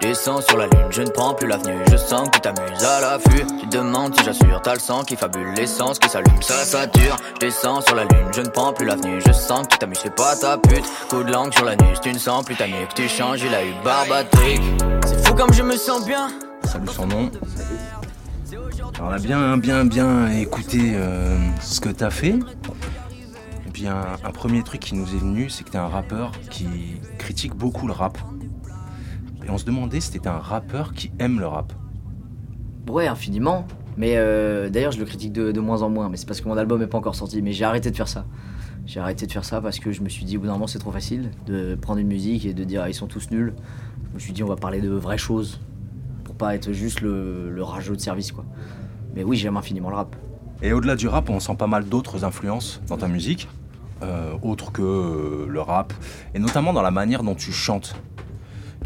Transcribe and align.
Descends 0.00 0.40
sur 0.42 0.56
la 0.56 0.66
lune, 0.66 0.86
je 0.90 1.02
ne 1.02 1.10
prends 1.10 1.34
plus 1.34 1.48
l'avenue. 1.48 1.82
Je 1.90 1.96
sens 1.96 2.28
que 2.28 2.36
tu 2.36 2.40
t'amuses 2.40 2.84
à 2.84 3.00
l'affût. 3.00 3.44
Tu 3.60 3.66
demandes 3.66 4.16
si 4.16 4.24
j'assure, 4.24 4.60
t'as 4.62 4.74
le 4.74 4.80
sang 4.80 5.02
qui 5.02 5.16
fabule, 5.16 5.52
l'essence 5.56 5.98
qui 5.98 6.08
s'allume, 6.08 6.40
ça 6.40 6.64
sature. 6.64 7.16
Descends 7.40 7.80
sur 7.80 7.96
la 7.96 8.04
lune, 8.04 8.28
je 8.32 8.42
ne 8.42 8.48
prends 8.48 8.72
plus 8.72 8.86
l'avenue. 8.86 9.20
Je 9.26 9.32
sens 9.32 9.66
que 9.66 9.72
tu 9.72 9.78
t'amuses, 9.78 9.98
c'est 10.00 10.14
pas 10.14 10.36
ta 10.36 10.56
pute. 10.56 10.84
Coup 11.08 11.24
de 11.24 11.32
langue 11.32 11.52
sur 11.52 11.64
la 11.64 11.74
nuque, 11.74 12.00
tu 12.00 12.12
ne 12.12 12.18
sens 12.18 12.44
plus 12.44 12.54
ta 12.54 12.68
nuque. 12.68 12.94
Tu 12.94 13.08
changes, 13.08 13.42
il 13.42 13.52
a 13.52 13.64
eu 13.64 13.72
barbatrique. 13.84 14.62
C'est 15.04 15.26
fou 15.26 15.34
comme 15.34 15.52
je 15.52 15.62
me 15.64 15.76
sens 15.76 16.06
bien. 16.06 16.28
Salut 16.64 16.88
son 16.88 17.06
nom. 17.06 17.30
Alors 18.98 19.10
on 19.10 19.12
a 19.12 19.18
bien, 19.18 19.56
bien, 19.56 19.84
bien 19.84 20.28
écouté 20.30 20.92
euh, 20.94 21.36
ce 21.60 21.80
que 21.80 21.88
t'as 21.88 22.10
fait. 22.10 22.38
Et 23.66 23.70
puis 23.72 23.88
un, 23.88 24.16
un 24.24 24.30
premier 24.30 24.62
truc 24.62 24.80
qui 24.80 24.94
nous 24.94 25.06
est 25.12 25.18
venu, 25.18 25.50
c'est 25.50 25.64
que 25.64 25.70
t'es 25.70 25.78
un 25.78 25.88
rappeur 25.88 26.30
qui 26.50 27.00
critique 27.18 27.54
beaucoup 27.54 27.88
le 27.88 27.92
rap. 27.92 28.16
Et 29.48 29.50
on 29.50 29.58
se 29.58 29.64
demandait 29.64 30.00
si 30.00 30.12
t'étais 30.12 30.28
un 30.28 30.38
rappeur 30.38 30.92
qui 30.92 31.10
aime 31.18 31.40
le 31.40 31.46
rap. 31.46 31.72
Ouais, 32.88 33.06
infiniment. 33.06 33.66
Mais 33.96 34.16
euh, 34.16 34.68
d'ailleurs, 34.68 34.92
je 34.92 34.98
le 34.98 35.06
critique 35.06 35.32
de, 35.32 35.50
de 35.52 35.60
moins 35.60 35.82
en 35.82 35.88
moins. 35.88 36.08
Mais 36.08 36.16
c'est 36.16 36.26
parce 36.26 36.40
que 36.40 36.48
mon 36.48 36.56
album 36.56 36.80
n'est 36.80 36.86
pas 36.86 36.98
encore 36.98 37.14
sorti. 37.14 37.40
Mais 37.42 37.52
j'ai 37.52 37.64
arrêté 37.64 37.90
de 37.90 37.96
faire 37.96 38.08
ça. 38.08 38.26
J'ai 38.86 39.00
arrêté 39.00 39.26
de 39.26 39.32
faire 39.32 39.44
ça 39.44 39.60
parce 39.60 39.78
que 39.78 39.90
je 39.90 40.02
me 40.02 40.08
suis 40.08 40.24
dit, 40.24 40.36
au 40.36 40.40
bout 40.40 40.46
d'un 40.46 40.52
moment, 40.52 40.66
c'est 40.66 40.78
trop 40.78 40.92
facile 40.92 41.30
de 41.46 41.74
prendre 41.74 41.98
une 41.98 42.08
musique 42.08 42.44
et 42.46 42.54
de 42.54 42.64
dire, 42.64 42.82
ah, 42.82 42.88
ils 42.88 42.94
sont 42.94 43.06
tous 43.06 43.30
nuls. 43.30 43.54
Je 44.10 44.14
me 44.14 44.18
suis 44.18 44.32
dit, 44.32 44.42
on 44.42 44.48
va 44.48 44.56
parler 44.56 44.80
de 44.80 44.90
vraies 44.90 45.18
choses. 45.18 45.60
Pour 46.24 46.34
pas 46.34 46.54
être 46.54 46.72
juste 46.72 47.00
le, 47.00 47.50
le 47.50 47.62
rageux 47.62 47.96
de 47.96 48.00
service, 48.00 48.32
quoi. 48.32 48.44
Mais 49.14 49.24
oui, 49.24 49.36
j'aime 49.36 49.56
infiniment 49.56 49.88
le 49.88 49.96
rap. 49.96 50.14
Et 50.62 50.72
au-delà 50.72 50.96
du 50.96 51.08
rap, 51.08 51.30
on 51.30 51.40
sent 51.40 51.56
pas 51.56 51.66
mal 51.66 51.84
d'autres 51.84 52.24
influences 52.24 52.82
dans 52.88 52.96
ta 52.96 53.08
musique, 53.08 53.48
euh, 54.02 54.34
autres 54.42 54.72
que 54.72 54.82
euh, 54.82 55.46
le 55.48 55.60
rap, 55.60 55.92
et 56.34 56.38
notamment 56.38 56.72
dans 56.72 56.82
la 56.82 56.90
manière 56.90 57.22
dont 57.22 57.34
tu 57.34 57.52
chantes. 57.52 57.94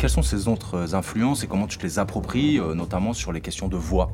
Quelles 0.03 0.11
sont 0.11 0.23
ces 0.23 0.49
autres 0.49 0.97
influences 0.97 1.45
et 1.45 1.47
comment 1.47 1.69
tu 1.69 1.79
te 1.79 1.85
les 1.85 2.01
appropries, 2.01 2.59
euh, 2.59 2.75
notamment 2.75 3.13
sur 3.13 3.31
les 3.31 3.41
questions 3.41 3.69
de 3.69 3.77
voix? 3.77 4.11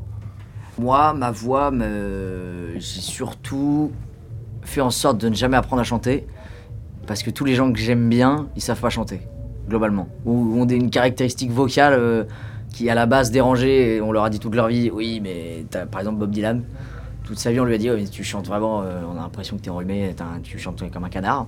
Moi, 0.78 1.14
ma 1.14 1.30
voix, 1.30 1.72
j'ai 1.72 3.00
surtout 3.00 3.91
fait 4.61 4.83
en 4.83 4.91
sorte 4.91 5.17
de 5.17 5.30
ne 5.30 5.34
jamais 5.34 5.56
apprendre 5.56 5.80
à 5.80 5.86
chanter. 5.86 6.27
Parce 7.06 7.22
que 7.22 7.30
tous 7.30 7.47
les 7.47 7.55
gens 7.55 7.72
que 7.72 7.78
j'aime 7.78 8.06
bien, 8.11 8.48
ils 8.55 8.61
savent 8.61 8.83
pas 8.83 8.91
chanter, 8.91 9.22
globalement. 9.67 10.11
Ou 10.27 10.61
ont 10.61 10.69
une 10.69 10.91
caractéristique 10.91 11.53
vocale 11.53 11.95
euh, 11.95 12.25
qui, 12.70 12.91
à 12.91 12.95
la 12.95 13.06
base, 13.06 13.30
dérangeait. 13.30 13.97
Et 13.97 14.00
on 14.02 14.12
leur 14.12 14.25
a 14.25 14.28
dit 14.28 14.41
toute 14.41 14.55
leur 14.55 14.69
vie, 14.69 14.91
oui, 14.91 15.20
mais 15.23 15.64
t'as- 15.70 15.86
par 15.86 16.02
exemple, 16.02 16.19
Bob 16.19 16.33
Dylan, 16.33 16.64
toute 17.25 17.39
sa 17.39 17.50
vie, 17.50 17.61
on 17.61 17.64
lui 17.64 17.75
a 17.75 17.78
dit, 17.78 18.11
tu 18.11 18.25
chantes 18.25 18.47
vraiment, 18.47 18.83
euh, 18.83 19.00
on 19.11 19.17
a 19.17 19.23
l'impression 19.23 19.56
que 19.56 19.62
t'es 19.62 19.70
enrhumé, 19.70 20.14
tu 20.42 20.58
chantes 20.58 20.84
comme 20.91 21.05
un 21.05 21.08
canard. 21.08 21.47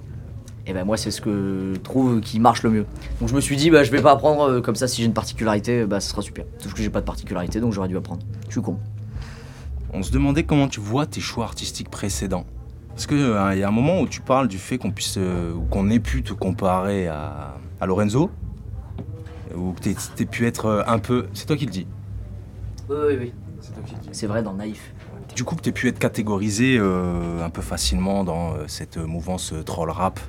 Et 0.70 0.72
ben 0.72 0.84
moi, 0.84 0.96
c'est 0.96 1.10
ce 1.10 1.20
que 1.20 1.72
je 1.74 1.80
trouve 1.80 2.20
qui 2.20 2.38
marche 2.38 2.62
le 2.62 2.70
mieux. 2.70 2.86
Donc 3.18 3.28
je 3.28 3.34
me 3.34 3.40
suis 3.40 3.56
dit, 3.56 3.70
bah, 3.70 3.82
je 3.82 3.90
vais 3.90 4.00
pas 4.00 4.12
apprendre 4.12 4.48
euh, 4.48 4.60
comme 4.60 4.76
ça, 4.76 4.86
si 4.86 5.02
j'ai 5.02 5.06
une 5.06 5.12
particularité, 5.12 5.84
bah, 5.84 5.98
ce 5.98 6.10
sera 6.10 6.22
super. 6.22 6.44
Sauf 6.58 6.74
que 6.74 6.80
j'ai 6.80 6.90
pas 6.90 7.00
de 7.00 7.06
particularité, 7.06 7.58
donc 7.58 7.72
j'aurais 7.72 7.88
dû 7.88 7.96
apprendre. 7.96 8.22
Je 8.46 8.52
suis 8.52 8.62
con. 8.62 8.78
On 9.92 10.04
se 10.04 10.12
demandait 10.12 10.44
comment 10.44 10.68
tu 10.68 10.78
vois 10.78 11.06
tes 11.06 11.20
choix 11.20 11.42
artistiques 11.42 11.91
précédents. 11.91 12.46
Parce 12.91 13.08
qu'il 13.08 13.18
y 13.18 13.62
a 13.64 13.66
un 13.66 13.72
moment 13.72 14.00
où 14.00 14.06
tu 14.06 14.20
parles 14.20 14.46
du 14.46 14.58
fait 14.58 14.78
qu'on 14.78 14.92
puisse, 14.92 15.16
euh, 15.18 15.54
qu'on 15.70 15.91
ait 15.91 15.98
pu 15.98 16.22
te 16.22 16.34
comparer 16.34 17.08
à, 17.08 17.56
à 17.80 17.86
Lorenzo, 17.86 18.30
ou 19.56 19.72
que 19.72 19.80
t'aies 19.80 20.24
pu 20.24 20.46
être 20.46 20.66
euh, 20.66 20.82
un 20.86 21.00
peu. 21.00 21.26
C'est 21.34 21.46
toi 21.46 21.56
qui 21.56 21.66
le 21.66 21.72
dis. 21.72 21.88
Oui, 22.88 22.96
oui, 23.08 23.16
oui. 23.18 23.32
C'est 24.12 24.28
vrai 24.28 24.44
dans 24.44 24.54
Naïf. 24.54 24.94
Du 25.34 25.44
coup, 25.44 25.54
que 25.54 25.62
t'aies 25.62 25.72
pu 25.72 25.88
être 25.88 25.98
catégorisé 25.98 26.76
euh, 26.78 27.44
un 27.44 27.50
peu 27.50 27.62
facilement 27.62 28.25
dans 28.25 28.52
euh, 28.52 28.64
cette 28.66 28.98
euh, 28.98 29.06
mouvance 29.06 29.52
euh, 29.52 29.62
troll 29.62 29.91
rap. 29.91 30.20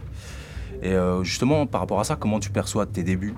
Et 0.82 0.94
euh, 0.94 1.24
justement, 1.24 1.66
par 1.68 1.82
rapport 1.82 2.00
à 2.00 2.04
ça, 2.04 2.16
comment 2.16 2.40
tu 2.40 2.50
perçois 2.50 2.86
tes 2.86 3.04
débuts? 3.04 3.36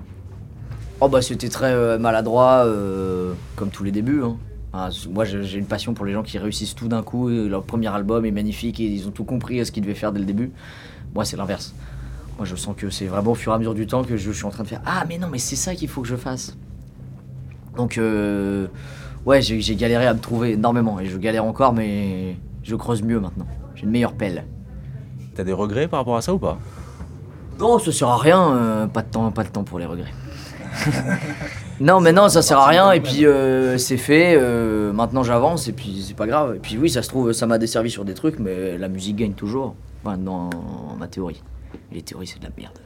Oh 1.00 1.08
bah 1.08 1.20
c'était 1.20 1.48
très 1.48 1.72
euh, 1.72 1.98
maladroit, 1.98 2.64
euh, 2.66 3.34
comme 3.56 3.70
tous 3.70 3.84
les 3.84 3.90
débuts. 3.92 4.22
hein. 4.22 4.36
Moi 5.10 5.24
j'ai 5.24 5.58
une 5.58 5.66
passion 5.66 5.94
pour 5.94 6.04
les 6.04 6.12
gens 6.12 6.22
qui 6.24 6.36
réussissent 6.38 6.74
tout 6.74 6.88
d'un 6.88 7.02
coup, 7.02 7.28
leur 7.28 7.62
premier 7.62 7.86
album 7.88 8.24
est 8.24 8.32
magnifique 8.32 8.80
et 8.80 8.84
ils 8.86 9.06
ont 9.06 9.12
tout 9.12 9.22
compris 9.24 9.60
à 9.60 9.64
ce 9.64 9.70
qu'ils 9.70 9.84
devaient 9.84 9.94
faire 9.94 10.10
dès 10.10 10.18
le 10.18 10.24
début. 10.24 10.50
Moi 11.14 11.24
c'est 11.24 11.36
l'inverse. 11.36 11.74
Moi 12.38 12.44
je 12.44 12.56
sens 12.56 12.74
que 12.76 12.90
c'est 12.90 13.06
vraiment 13.06 13.32
au 13.32 13.34
fur 13.36 13.52
et 13.52 13.54
à 13.54 13.58
mesure 13.58 13.74
du 13.74 13.86
temps 13.86 14.02
que 14.02 14.16
je 14.16 14.32
suis 14.32 14.44
en 14.44 14.50
train 14.50 14.64
de 14.64 14.68
faire 14.68 14.80
Ah 14.84 15.04
mais 15.08 15.18
non 15.18 15.28
mais 15.30 15.38
c'est 15.38 15.54
ça 15.54 15.76
qu'il 15.76 15.88
faut 15.88 16.02
que 16.02 16.08
je 16.08 16.16
fasse. 16.16 16.56
Donc 17.76 17.98
euh, 17.98 18.66
ouais 19.26 19.42
j'ai 19.42 19.60
j'ai 19.60 19.76
galéré 19.76 20.06
à 20.06 20.14
me 20.14 20.18
trouver 20.20 20.52
énormément 20.52 20.98
et 20.98 21.06
je 21.06 21.18
galère 21.18 21.44
encore 21.44 21.72
mais 21.72 22.34
je 22.64 22.74
creuse 22.74 23.02
mieux 23.04 23.20
maintenant. 23.20 23.46
J'ai 23.76 23.84
une 23.84 23.90
meilleure 23.90 24.14
pelle. 24.14 24.44
T'as 25.36 25.44
des 25.44 25.52
regrets 25.52 25.86
par 25.86 26.00
rapport 26.00 26.16
à 26.16 26.20
ça 26.22 26.34
ou 26.34 26.38
pas? 26.38 26.58
Non, 27.58 27.78
ça 27.78 27.92
sert 27.92 28.08
à 28.08 28.18
rien, 28.18 28.52
euh, 28.52 28.86
pas 28.86 29.02
de 29.02 29.10
temps, 29.10 29.30
pas 29.30 29.44
de 29.44 29.48
temps 29.48 29.64
pour 29.64 29.78
les 29.78 29.86
regrets. 29.86 30.12
non, 31.80 32.00
mais 32.00 32.12
non, 32.12 32.28
ça 32.28 32.42
sert 32.42 32.58
à 32.58 32.66
rien, 32.66 32.90
et 32.92 33.00
puis 33.00 33.26
euh, 33.26 33.78
c'est 33.78 33.96
fait, 33.96 34.36
euh, 34.36 34.92
maintenant 34.92 35.22
j'avance, 35.22 35.68
et 35.68 35.72
puis 35.72 36.04
c'est 36.06 36.16
pas 36.16 36.26
grave. 36.26 36.56
Et 36.56 36.58
puis 36.58 36.76
oui, 36.78 36.90
ça 36.90 37.02
se 37.02 37.08
trouve, 37.08 37.32
ça 37.32 37.46
m'a 37.46 37.58
desservi 37.58 37.90
sur 37.90 38.04
des 38.04 38.14
trucs, 38.14 38.38
mais 38.38 38.76
la 38.76 38.88
musique 38.88 39.16
gagne 39.16 39.34
toujours, 39.34 39.76
enfin, 40.04 40.18
dans 40.18 40.50
ma 40.98 41.06
théorie. 41.06 41.42
Les 41.92 42.02
théories, 42.02 42.26
c'est 42.26 42.40
de 42.40 42.44
la 42.44 42.50
merde. 42.56 42.78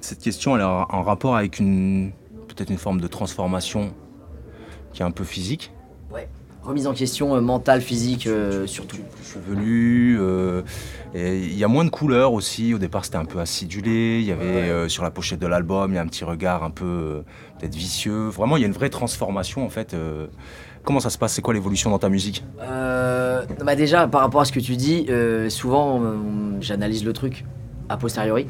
Cette 0.00 0.20
question, 0.20 0.56
elle 0.56 0.62
en 0.62 0.86
en 0.90 1.02
rapport 1.02 1.36
avec 1.36 1.58
une 1.58 2.12
peut-être 2.46 2.70
une 2.70 2.78
forme 2.78 3.00
de 3.00 3.08
transformation 3.08 3.92
qui 4.92 5.02
est 5.02 5.04
un 5.04 5.10
peu 5.10 5.24
physique. 5.24 5.72
Remise 6.68 6.86
en 6.86 6.92
question 6.92 7.34
euh, 7.34 7.40
mentale, 7.40 7.80
physique, 7.80 8.26
euh, 8.26 8.66
surtout. 8.66 8.98
Chevelu, 9.24 10.18
euh, 10.20 10.60
il 11.14 11.56
y 11.56 11.64
a 11.64 11.68
moins 11.68 11.84
de 11.84 11.88
couleurs 11.88 12.34
aussi. 12.34 12.74
Au 12.74 12.78
départ, 12.78 13.06
c'était 13.06 13.16
un 13.16 13.24
peu 13.24 13.40
acidulé. 13.40 14.18
Il 14.20 14.26
y 14.26 14.32
avait 14.32 14.86
sur 14.90 15.02
la 15.02 15.10
pochette 15.10 15.40
de 15.40 15.46
l'album, 15.46 15.92
il 15.92 15.94
y 15.94 15.98
a 15.98 16.02
un 16.02 16.06
petit 16.06 16.24
regard 16.24 16.64
un 16.64 16.70
peu 16.70 17.22
peut-être 17.58 17.74
vicieux. 17.74 18.28
Vraiment, 18.28 18.58
il 18.58 18.60
y 18.60 18.64
a 18.64 18.66
une 18.66 18.74
vraie 18.74 18.90
transformation 18.90 19.64
en 19.64 19.70
fait. 19.70 19.96
Comment 20.88 21.00
ça 21.00 21.10
se 21.10 21.18
passe? 21.18 21.34
C'est 21.34 21.42
quoi 21.42 21.54
l'évolution 21.54 21.90
dans 21.90 21.98
ta 21.98 22.08
musique? 22.08 22.44
Euh, 22.62 23.44
bah 23.62 23.76
déjà, 23.76 24.08
par 24.08 24.22
rapport 24.22 24.40
à 24.40 24.44
ce 24.46 24.52
que 24.52 24.60
tu 24.60 24.76
dis, 24.76 25.04
euh, 25.10 25.50
souvent 25.50 26.02
euh, 26.02 26.16
j'analyse 26.60 27.04
le 27.04 27.12
truc 27.12 27.44
a 27.88 27.96
posteriori. 27.96 28.46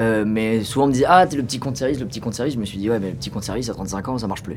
Euh, 0.00 0.24
mais 0.26 0.62
souvent 0.64 0.86
on 0.86 0.88
me 0.88 0.92
dit 0.92 1.04
Ah, 1.06 1.26
t'es 1.26 1.36
le 1.36 1.42
petit 1.42 1.58
compte 1.58 1.76
service, 1.76 2.00
le 2.00 2.06
petit 2.06 2.20
compte 2.20 2.34
service. 2.34 2.54
Je 2.54 2.58
me 2.58 2.64
suis 2.64 2.78
dit 2.78 2.90
Ouais, 2.90 2.98
mais 2.98 3.10
le 3.10 3.16
petit 3.16 3.30
compte 3.30 3.44
service 3.44 3.68
à 3.68 3.74
35 3.74 4.08
ans, 4.08 4.18
ça 4.18 4.26
marche 4.26 4.42
plus. 4.42 4.56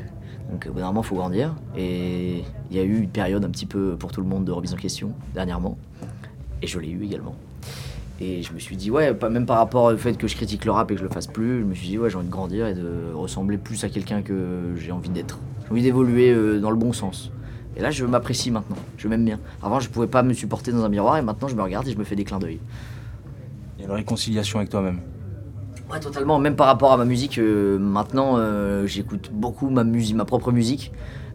Donc 0.50 0.66
au 0.68 0.72
bout 0.72 0.80
d'un 0.80 0.86
moment, 0.86 1.02
faut 1.02 1.16
grandir. 1.16 1.54
Et 1.76 2.44
il 2.70 2.76
y 2.76 2.80
a 2.80 2.82
eu 2.82 2.98
une 2.98 3.08
période 3.08 3.44
un 3.44 3.50
petit 3.50 3.66
peu 3.66 3.96
pour 3.98 4.12
tout 4.12 4.20
le 4.20 4.26
monde 4.26 4.44
de 4.44 4.52
remise 4.52 4.72
en 4.72 4.76
question 4.76 5.12
dernièrement. 5.34 5.76
Et 6.62 6.66
je 6.66 6.78
l'ai 6.78 6.90
eu 6.90 7.04
également. 7.04 7.34
Et 8.18 8.42
je 8.42 8.52
me 8.54 8.58
suis 8.58 8.76
dit, 8.76 8.90
ouais, 8.90 9.12
pas, 9.12 9.28
même 9.28 9.44
par 9.44 9.58
rapport 9.58 9.84
au 9.84 9.96
fait 9.96 10.14
que 10.14 10.26
je 10.26 10.34
critique 10.36 10.64
le 10.64 10.70
rap 10.70 10.90
et 10.90 10.94
que 10.94 11.00
je 11.00 11.04
le 11.04 11.10
fasse 11.10 11.26
plus, 11.26 11.60
je 11.60 11.64
me 11.64 11.74
suis 11.74 11.88
dit, 11.88 11.98
ouais, 11.98 12.08
j'ai 12.08 12.16
envie 12.16 12.26
de 12.26 12.32
grandir 12.32 12.66
et 12.66 12.74
de 12.74 13.12
ressembler 13.14 13.58
plus 13.58 13.84
à 13.84 13.90
quelqu'un 13.90 14.22
que 14.22 14.74
j'ai 14.76 14.90
envie 14.90 15.10
d'être. 15.10 15.38
J'ai 15.64 15.70
envie 15.70 15.82
d'évoluer 15.82 16.30
euh, 16.30 16.58
dans 16.58 16.70
le 16.70 16.76
bon 16.76 16.94
sens. 16.94 17.30
Et 17.76 17.82
là, 17.82 17.90
je 17.90 18.06
m'apprécie 18.06 18.50
maintenant. 18.50 18.76
Je 18.96 19.06
m'aime 19.06 19.24
bien. 19.24 19.38
Avant, 19.62 19.80
je 19.80 19.90
pouvais 19.90 20.06
pas 20.06 20.22
me 20.22 20.32
supporter 20.32 20.72
dans 20.72 20.82
un 20.82 20.88
miroir 20.88 21.18
et 21.18 21.22
maintenant, 21.22 21.48
je 21.48 21.54
me 21.54 21.62
regarde 21.62 21.86
et 21.88 21.92
je 21.92 21.98
me 21.98 22.04
fais 22.04 22.16
des 22.16 22.24
clins 22.24 22.38
d'œil. 22.38 22.58
Il 23.76 23.82
y 23.82 23.84
a 23.84 23.88
une 23.88 23.94
réconciliation 23.94 24.58
avec 24.58 24.70
toi-même. 24.70 25.00
Ouais, 25.90 26.00
totalement. 26.00 26.38
Même 26.38 26.56
par 26.56 26.66
rapport 26.66 26.92
à 26.92 26.96
ma 26.96 27.04
musique, 27.04 27.38
euh, 27.38 27.78
maintenant, 27.78 28.34
euh, 28.38 28.86
j'écoute 28.86 29.30
beaucoup 29.32 29.70
ma 29.70 29.84
musique, 29.84 30.16
ma 30.16 30.24
propre 30.24 30.50
musique. 30.50 30.92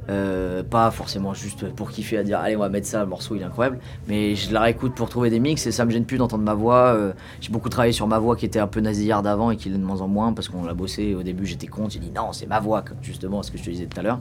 Euh, 0.10 0.64
pas 0.64 0.90
forcément 0.90 1.36
juste 1.36 1.74
pour 1.76 1.92
kiffer 1.92 2.18
à 2.18 2.24
dire 2.24 2.40
allez 2.40 2.56
on 2.56 2.60
va 2.60 2.70
mettre 2.70 2.88
ça 2.88 3.02
le 3.02 3.06
morceau 3.06 3.36
il 3.36 3.44
est 3.44 3.46
incroyable 3.46 3.78
mais 4.08 4.36
je 4.36 4.52
la 4.52 4.62
réécoute 4.62 4.96
pour 4.96 5.10
trouver 5.10 5.30
des 5.30 5.40
mix 5.40 5.68
et 5.68 5.72
ça 5.72 5.86
me 5.86 5.92
gêne 5.92 6.06
plus 6.06 6.18
d'entendre 6.18 6.44
ma 6.44 6.56
voix 6.56 6.98
j'ai 7.40 7.52
beaucoup 7.52 7.70
travaillé 7.70 7.94
sur 7.94 8.08
ma 8.08 8.18
voix 8.18 8.36
qui 8.36 8.44
était 8.44 8.58
un 8.58 8.66
peu 8.66 8.80
nasillarde 8.80 9.28
avant 9.28 9.52
et 9.52 9.58
qui 9.58 9.70
l'est 9.70 9.78
de 9.78 9.84
moins 9.84 10.02
en 10.02 10.08
moins 10.08 10.34
parce 10.34 10.50
qu'on 10.50 10.66
l'a 10.66 10.74
bossé 10.74 11.14
au 11.14 11.22
début 11.22 11.46
j'étais 11.46 11.68
con 11.68 11.88
j'ai 11.88 12.00
dit 12.00 12.10
non 12.10 12.34
c'est 12.34 12.48
ma 12.48 12.60
voix 12.60 12.84
justement 13.04 13.44
ce 13.44 13.52
que 13.52 13.60
je 13.60 13.64
te 13.64 13.70
disais 13.70 13.86
tout 13.86 14.00
à 14.00 14.02
l'heure 14.02 14.20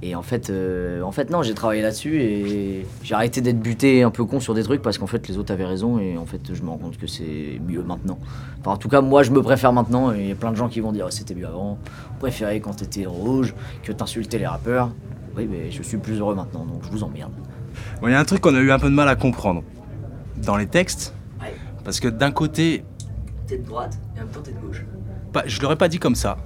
et 0.00 0.14
en 0.14 0.22
fait 0.22 0.48
euh, 0.50 1.02
en 1.02 1.10
fait 1.10 1.28
non 1.30 1.42
j'ai 1.42 1.54
travaillé 1.54 1.82
là-dessus 1.82 2.20
et 2.22 2.86
j'ai 3.02 3.14
arrêté 3.14 3.40
d'être 3.40 3.58
buté 3.58 4.02
un 4.04 4.10
peu 4.10 4.24
con 4.24 4.38
sur 4.38 4.54
des 4.54 4.62
trucs 4.62 4.80
parce 4.80 4.96
qu'en 4.96 5.08
fait 5.08 5.26
les 5.26 5.38
autres 5.38 5.52
avaient 5.52 5.64
raison 5.64 5.98
et 5.98 6.16
en 6.16 6.24
fait 6.26 6.54
je 6.54 6.62
me 6.62 6.68
rends 6.68 6.76
compte 6.78 6.96
que 6.98 7.06
c'est 7.06 7.60
mieux 7.66 7.82
maintenant 7.82 8.18
Enfin, 8.60 8.72
en 8.72 8.76
tout 8.76 8.88
cas, 8.88 9.00
moi, 9.00 9.22
je 9.22 9.30
me 9.30 9.40
préfère 9.40 9.72
maintenant. 9.72 10.12
Et 10.12 10.20
il 10.20 10.28
y 10.30 10.32
a 10.32 10.34
plein 10.34 10.50
de 10.50 10.56
gens 10.56 10.68
qui 10.68 10.80
vont 10.80 10.90
dire 10.90 11.04
oh, 11.06 11.10
c'était 11.12 11.32
mieux 11.36 11.46
avant. 11.46 11.78
Préféré 12.18 12.58
quand 12.60 12.72
t'étais 12.74 13.06
rouge 13.06 13.54
que 13.84 13.92
t'insultais 13.92 14.36
les 14.38 14.48
rappeurs. 14.48 14.90
Oui, 15.36 15.46
mais 15.48 15.70
je 15.70 15.80
suis 15.84 15.96
plus 15.96 16.18
heureux 16.18 16.34
maintenant, 16.34 16.64
donc 16.64 16.82
je 16.82 16.90
vous 16.90 17.04
emmerde. 17.04 17.30
Bon, 18.00 18.08
Il 18.08 18.10
y 18.10 18.14
a 18.14 18.18
un 18.18 18.24
truc 18.24 18.40
qu'on 18.40 18.56
a 18.56 18.58
eu 18.58 18.72
un 18.72 18.80
peu 18.80 18.90
de 18.90 18.94
mal 18.96 19.08
à 19.08 19.14
comprendre 19.14 19.62
dans 20.44 20.56
les 20.56 20.66
textes, 20.66 21.14
Ouais. 21.40 21.54
parce 21.84 22.00
que 22.00 22.08
d'un 22.08 22.32
côté, 22.32 22.82
T'es 23.46 23.58
de 23.58 23.64
droite 23.64 23.96
et 24.16 24.20
en 24.20 24.24
même 24.24 24.32
temps 24.32 24.40
t'es 24.42 24.50
de 24.50 24.58
gauche. 24.58 24.84
pas- 25.32 25.44
je 25.46 25.62
l'aurais 25.62 25.76
pas 25.76 25.86
dit 25.88 26.00
comme 26.00 26.16
ça. 26.16 26.36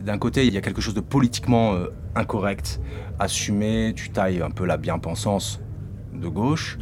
D'un 0.00 0.18
côté, 0.18 0.46
il 0.46 0.54
y 0.54 0.56
a 0.56 0.60
quelque 0.60 0.80
chose 0.80 0.94
de 0.94 1.00
politiquement 1.00 1.74
euh, 1.74 1.88
incorrect, 2.14 2.80
assumé, 3.18 3.92
tu 3.94 4.10
tailles 4.10 4.40
un 4.40 4.50
peu 4.50 4.64
la 4.64 4.76
bien-pensance 4.76 5.60
de 6.14 6.28
gauche. 6.28 6.78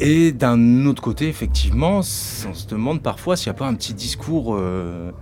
Et 0.00 0.32
d'un 0.32 0.86
autre 0.86 1.02
côté, 1.02 1.28
effectivement, 1.28 1.98
on 1.98 2.02
se 2.02 2.66
demande 2.68 3.02
parfois 3.02 3.36
s'il 3.36 3.50
n'y 3.50 3.56
a 3.56 3.58
pas 3.58 3.66
un 3.66 3.74
petit 3.74 3.94
discours 3.94 4.54
euh, 4.54 5.12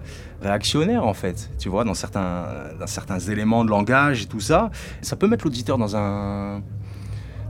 réactionnaire, 0.43 1.07
en 1.07 1.15
fait, 1.15 1.51
tu 1.59 1.69
vois, 1.69 1.85
dans 1.85 1.95
certains, 1.95 3.19
éléments 3.31 3.65
de 3.65 3.71
langage 3.71 4.23
et 4.23 4.27
tout 4.27 4.41
ça. 4.41 4.71
Ça 5.01 5.17
peut 5.17 5.29
mettre 5.29 5.45
l'auditeur 5.45 5.79
dans 5.79 5.89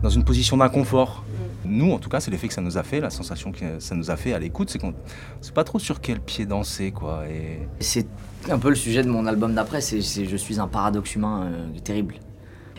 une 0.08 0.25
position 0.25 0.56
d'inconfort. 0.56 1.25
Nous, 1.64 1.93
en 1.93 1.99
tout 1.99 2.09
cas, 2.09 2.20
c'est 2.20 2.31
l'effet 2.31 2.49
que 2.49 2.55
ça 2.55 2.61
nous 2.61 2.79
a 2.79 2.82
fait, 2.82 3.00
la 3.00 3.11
sensation 3.11 3.53
que 3.53 3.79
ça 3.79 3.94
nous 3.94 4.11
a 4.11 4.17
fait 4.17 4.32
à 4.32 4.38
l'écoute, 4.38 4.70
c'est 4.70 4.79
qu'on 4.79 4.88
ne 4.88 4.94
sait 5.41 5.53
pas 5.53 5.64
trop 5.64 5.79
sur 5.79 6.00
quel 6.00 6.20
pied 6.20 6.47
danser, 6.47 6.91
quoi. 6.91 7.25
Et... 7.29 7.61
C'est 7.81 8.06
un 8.50 8.59
peu 8.59 8.69
le 8.69 8.75
sujet 8.75 9.03
de 9.03 9.09
mon 9.09 9.26
album 9.26 9.55
d'après, 9.55 9.81
c'est 9.81 10.00
je 10.00 10.37
suis 10.37 10.59
un 10.59 10.67
paradoxe 10.67 11.14
humain 11.14 11.47
euh, 11.47 11.79
terrible. 11.85 12.17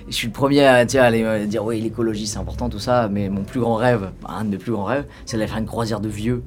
Je 0.07 0.13
suis 0.13 0.27
le 0.27 0.33
premier 0.33 0.65
à, 0.65 0.75
aller 0.75 1.24
euh, 1.24 1.45
dire 1.45 1.63
oui 1.63 1.80
l'écologie 1.80 2.27
c'est 2.27 2.38
important 2.38 2.69
tout 2.69 2.80
ça, 2.80 3.07
mais 3.09 3.30
mon 3.30 3.44
plus 3.44 3.62
grand 3.62 3.75
rêve, 3.75 4.12
un 4.27 4.44
de 4.44 4.50
mes 4.50 4.57
plus 4.57 4.74
grands 4.74 4.83
rêves, 4.83 5.06
c'est 5.25 5.38
d'aller 5.38 5.47
faire 5.47 5.59
une 5.59 5.65
croisière 5.65 6.01
de 6.01 6.09
vieux 6.09 6.44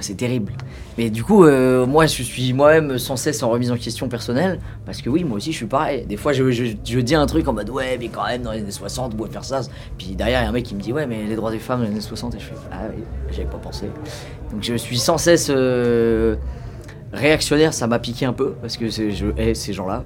c'est 0.00 0.16
terrible. 0.16 0.52
Mais 0.98 1.10
du 1.10 1.24
coup, 1.24 1.44
euh, 1.44 1.86
moi, 1.86 2.06
je 2.06 2.22
suis 2.22 2.52
moi-même 2.52 2.98
sans 2.98 3.16
cesse 3.16 3.42
en 3.42 3.50
remise 3.50 3.70
en 3.70 3.76
question 3.76 4.08
personnelle, 4.08 4.60
parce 4.86 5.02
que 5.02 5.10
oui, 5.10 5.24
moi 5.24 5.36
aussi, 5.36 5.52
je 5.52 5.56
suis 5.56 5.66
pareil. 5.66 6.06
Des 6.06 6.16
fois, 6.16 6.32
je, 6.32 6.42
dis 6.42 7.14
un 7.14 7.26
truc 7.26 7.48
en 7.48 7.52
mode, 7.52 7.70
ouais, 7.70 7.96
mais 7.98 8.08
quand 8.08 8.26
même, 8.26 8.42
dans 8.42 8.52
les 8.52 8.60
années 8.60 8.70
60, 8.70 9.14
on 9.14 9.16
pouvait 9.16 9.30
faire 9.30 9.44
ça. 9.44 9.62
Puis 9.98 10.14
derrière, 10.14 10.40
il 10.40 10.44
y 10.44 10.46
a 10.46 10.48
un 10.48 10.52
mec 10.52 10.64
qui 10.64 10.74
me 10.74 10.80
dit, 10.80 10.92
ouais, 10.92 11.06
mais 11.06 11.24
les 11.24 11.36
droits 11.36 11.50
des 11.50 11.58
femmes 11.58 11.80
dans 11.80 11.86
les 11.86 11.92
années 11.92 12.00
60, 12.00 12.34
et 12.34 12.38
je 12.38 12.44
fais, 12.44 12.54
ah 12.72 12.82
oui, 12.94 13.02
j'avais 13.30 13.48
pas 13.48 13.58
pensé. 13.58 13.86
Donc 14.50 14.62
je 14.62 14.74
suis 14.74 14.98
sans 14.98 15.18
cesse 15.18 15.50
euh, 15.50 16.36
réactionnaire, 17.12 17.74
ça 17.74 17.86
m'a 17.86 17.98
piqué 17.98 18.26
un 18.26 18.32
peu, 18.32 18.54
parce 18.60 18.76
que 18.76 18.88
je 18.88 19.26
hais 19.36 19.54
ces 19.54 19.72
gens-là. 19.72 20.04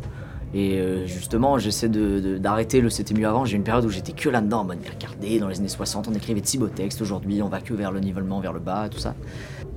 Et 0.54 0.78
euh, 0.78 1.06
justement, 1.06 1.58
j'essaie 1.58 1.88
d'arrêter 1.88 2.80
le 2.80 2.90
c'était 2.90 3.14
mieux 3.14 3.26
avant. 3.26 3.44
J'ai 3.44 3.56
une 3.56 3.64
période 3.64 3.84
où 3.84 3.90
j'étais 3.90 4.12
que 4.12 4.28
là-dedans, 4.28 4.60
en 4.60 4.64
mode, 4.64 4.78
regardez, 4.92 5.38
dans 5.38 5.48
les 5.48 5.58
années 5.58 5.68
60, 5.68 6.08
on 6.08 6.14
écrivait 6.14 6.40
de 6.40 6.46
si 6.46 6.58
beaux 6.58 6.68
textes. 6.68 7.02
Aujourd'hui, 7.02 7.42
on 7.42 7.48
va 7.48 7.60
que 7.60 7.74
vers 7.74 7.92
le 7.92 8.00
nivellement, 8.00 8.40
vers 8.40 8.52
le 8.52 8.60
bas, 8.60 8.88
tout 8.90 8.98
ça. 8.98 9.14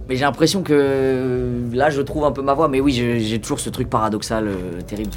Mais 0.08 0.16
j'ai 0.16 0.24
l'impression 0.24 0.64
que 0.64 1.70
là, 1.74 1.90
je 1.90 2.02
trouve 2.02 2.26
un 2.26 2.32
peu 2.32 2.42
ma 2.42 2.54
voix. 2.54 2.68
Mais 2.68 2.80
oui, 2.80 2.94
j'ai 2.94 3.40
toujours 3.40 3.60
ce 3.60 3.70
truc 3.70 3.90
paradoxal 3.90 4.48
euh, 4.48 4.82
terrible. 4.82 5.12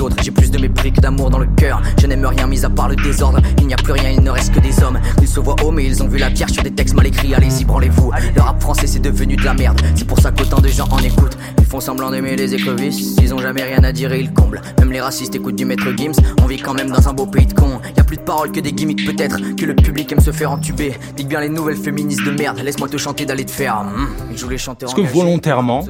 Autres. 0.00 0.16
J'ai 0.22 0.30
plus 0.30 0.50
de 0.50 0.58
mépris 0.58 0.92
que 0.92 1.00
d'amour 1.00 1.30
dans 1.30 1.38
le 1.38 1.46
cœur. 1.46 1.82
Je 2.00 2.06
n'aime 2.06 2.24
rien 2.24 2.46
mis 2.46 2.64
à 2.64 2.70
part 2.70 2.88
le 2.88 2.96
désordre. 2.96 3.40
Il 3.58 3.66
n'y 3.66 3.74
a 3.74 3.76
plus 3.76 3.92
rien, 3.92 4.10
il 4.10 4.22
ne 4.22 4.30
reste 4.30 4.54
que 4.54 4.60
des 4.60 4.82
hommes. 4.82 4.98
Ils 5.20 5.28
se 5.28 5.40
voient 5.40 5.56
hauts, 5.62 5.70
mais 5.70 5.84
ils 5.84 6.02
ont 6.02 6.08
vu 6.08 6.18
la 6.18 6.30
pierre 6.30 6.50
sur 6.50 6.62
des 6.62 6.70
textes 6.70 6.94
mal 6.94 7.06
écrits. 7.06 7.34
Allez-y, 7.34 7.64
branlez-vous. 7.64 8.12
Le 8.34 8.40
rap 8.40 8.60
français, 8.60 8.86
c'est 8.86 9.00
devenu 9.00 9.36
de 9.36 9.44
la 9.44 9.54
merde. 9.54 9.80
C'est 9.94 10.06
pour 10.06 10.18
ça 10.18 10.30
qu'autant 10.30 10.60
de 10.60 10.68
gens 10.68 10.88
en 10.90 10.98
écoutent. 10.98 11.36
Ils 11.58 11.64
font 11.64 11.80
semblant 11.80 12.10
d'aimer 12.10 12.36
les 12.36 12.54
écrevisses. 12.54 13.16
Ils 13.22 13.34
ont 13.34 13.38
jamais 13.38 13.62
rien 13.62 13.82
à 13.84 13.92
dire 13.92 14.12
et 14.12 14.20
ils 14.20 14.32
comblent. 14.32 14.60
Même 14.78 14.92
les 14.92 15.00
racistes 15.00 15.34
écoutent 15.34 15.56
du 15.56 15.64
maître 15.64 15.88
Gims. 15.96 16.12
On 16.42 16.46
vit 16.46 16.58
quand 16.58 16.74
même 16.74 16.90
dans 16.90 17.08
un 17.08 17.12
beau 17.12 17.26
pays 17.26 17.46
de 17.46 17.54
cons. 17.54 17.80
Y 17.96 18.00
a 18.00 18.04
plus 18.04 18.16
de 18.16 18.22
paroles 18.22 18.52
que 18.52 18.60
des 18.60 18.72
gimmicks, 18.72 19.04
peut-être. 19.04 19.38
Que 19.56 19.64
le 19.64 19.74
public 19.74 20.10
aime 20.12 20.20
se 20.20 20.32
faire 20.32 20.52
entuber. 20.52 20.94
Dites 21.16 21.28
bien 21.28 21.40
les 21.40 21.48
nouvelles 21.48 21.76
féministes 21.76 22.24
de 22.24 22.30
merde. 22.30 22.60
Laisse-moi 22.60 22.88
te 22.88 22.96
chanter 22.96 23.26
d'aller 23.26 23.44
te 23.44 23.50
faire. 23.50 23.82
Mmh. 23.84 24.36
Je 24.36 24.44
voulais 24.44 24.58
chanter 24.58 24.86
Est-ce 24.86 24.94
que 24.94 25.00
volontairement, 25.00 25.84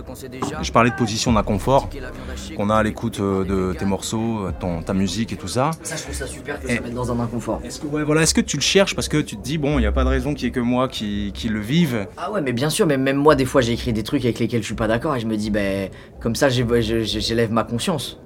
je 0.62 0.72
parlais 0.72 0.90
de 0.90 0.96
position 0.96 1.32
d'inconfort, 1.32 1.88
qu'on 2.56 2.70
a 2.70 2.76
à 2.76 2.82
l'écoute 2.82 3.20
euh, 3.20 3.44
de 3.44 3.73
tes 3.74 3.84
morceaux, 3.84 4.50
ton, 4.60 4.82
ta 4.82 4.94
musique 4.94 5.32
et 5.32 5.36
tout 5.36 5.48
ça. 5.48 5.70
Ça, 5.82 5.96
je 5.96 6.02
trouve 6.02 6.14
ça 6.14 6.26
super 6.26 6.60
que 6.60 6.68
ça 6.68 6.80
mette 6.80 6.94
dans 6.94 7.12
un 7.12 7.20
inconfort. 7.20 7.60
Est-ce 7.64 7.80
que, 7.80 7.86
ouais, 7.86 8.02
voilà, 8.04 8.22
est-ce 8.22 8.34
que 8.34 8.40
tu 8.40 8.56
le 8.56 8.62
cherches 8.62 8.94
parce 8.94 9.08
que 9.08 9.18
tu 9.18 9.36
te 9.36 9.42
dis, 9.42 9.58
bon, 9.58 9.78
il 9.78 9.82
n'y 9.82 9.86
a 9.86 9.92
pas 9.92 10.04
de 10.04 10.08
raison 10.08 10.34
qu'il 10.34 10.44
y 10.44 10.48
ait 10.48 10.52
que 10.52 10.60
moi 10.60 10.88
qui, 10.88 11.32
qui, 11.34 11.48
le 11.48 11.60
vive 11.60 12.06
Ah 12.16 12.30
ouais, 12.30 12.40
mais 12.40 12.52
bien 12.52 12.70
sûr, 12.70 12.86
mais 12.86 12.96
même 12.96 13.16
moi, 13.16 13.34
des 13.34 13.44
fois, 13.44 13.60
j'ai 13.60 13.72
écrit 13.72 13.92
des 13.92 14.02
trucs 14.02 14.24
avec 14.24 14.38
lesquels 14.38 14.62
je 14.62 14.66
suis 14.66 14.74
pas 14.74 14.88
d'accord 14.88 15.16
et 15.16 15.20
je 15.20 15.26
me 15.26 15.36
dis, 15.36 15.50
ben, 15.50 15.90
comme 16.20 16.34
ça, 16.34 16.48
j'élève 16.48 17.52
ma 17.52 17.64
conscience. 17.64 18.18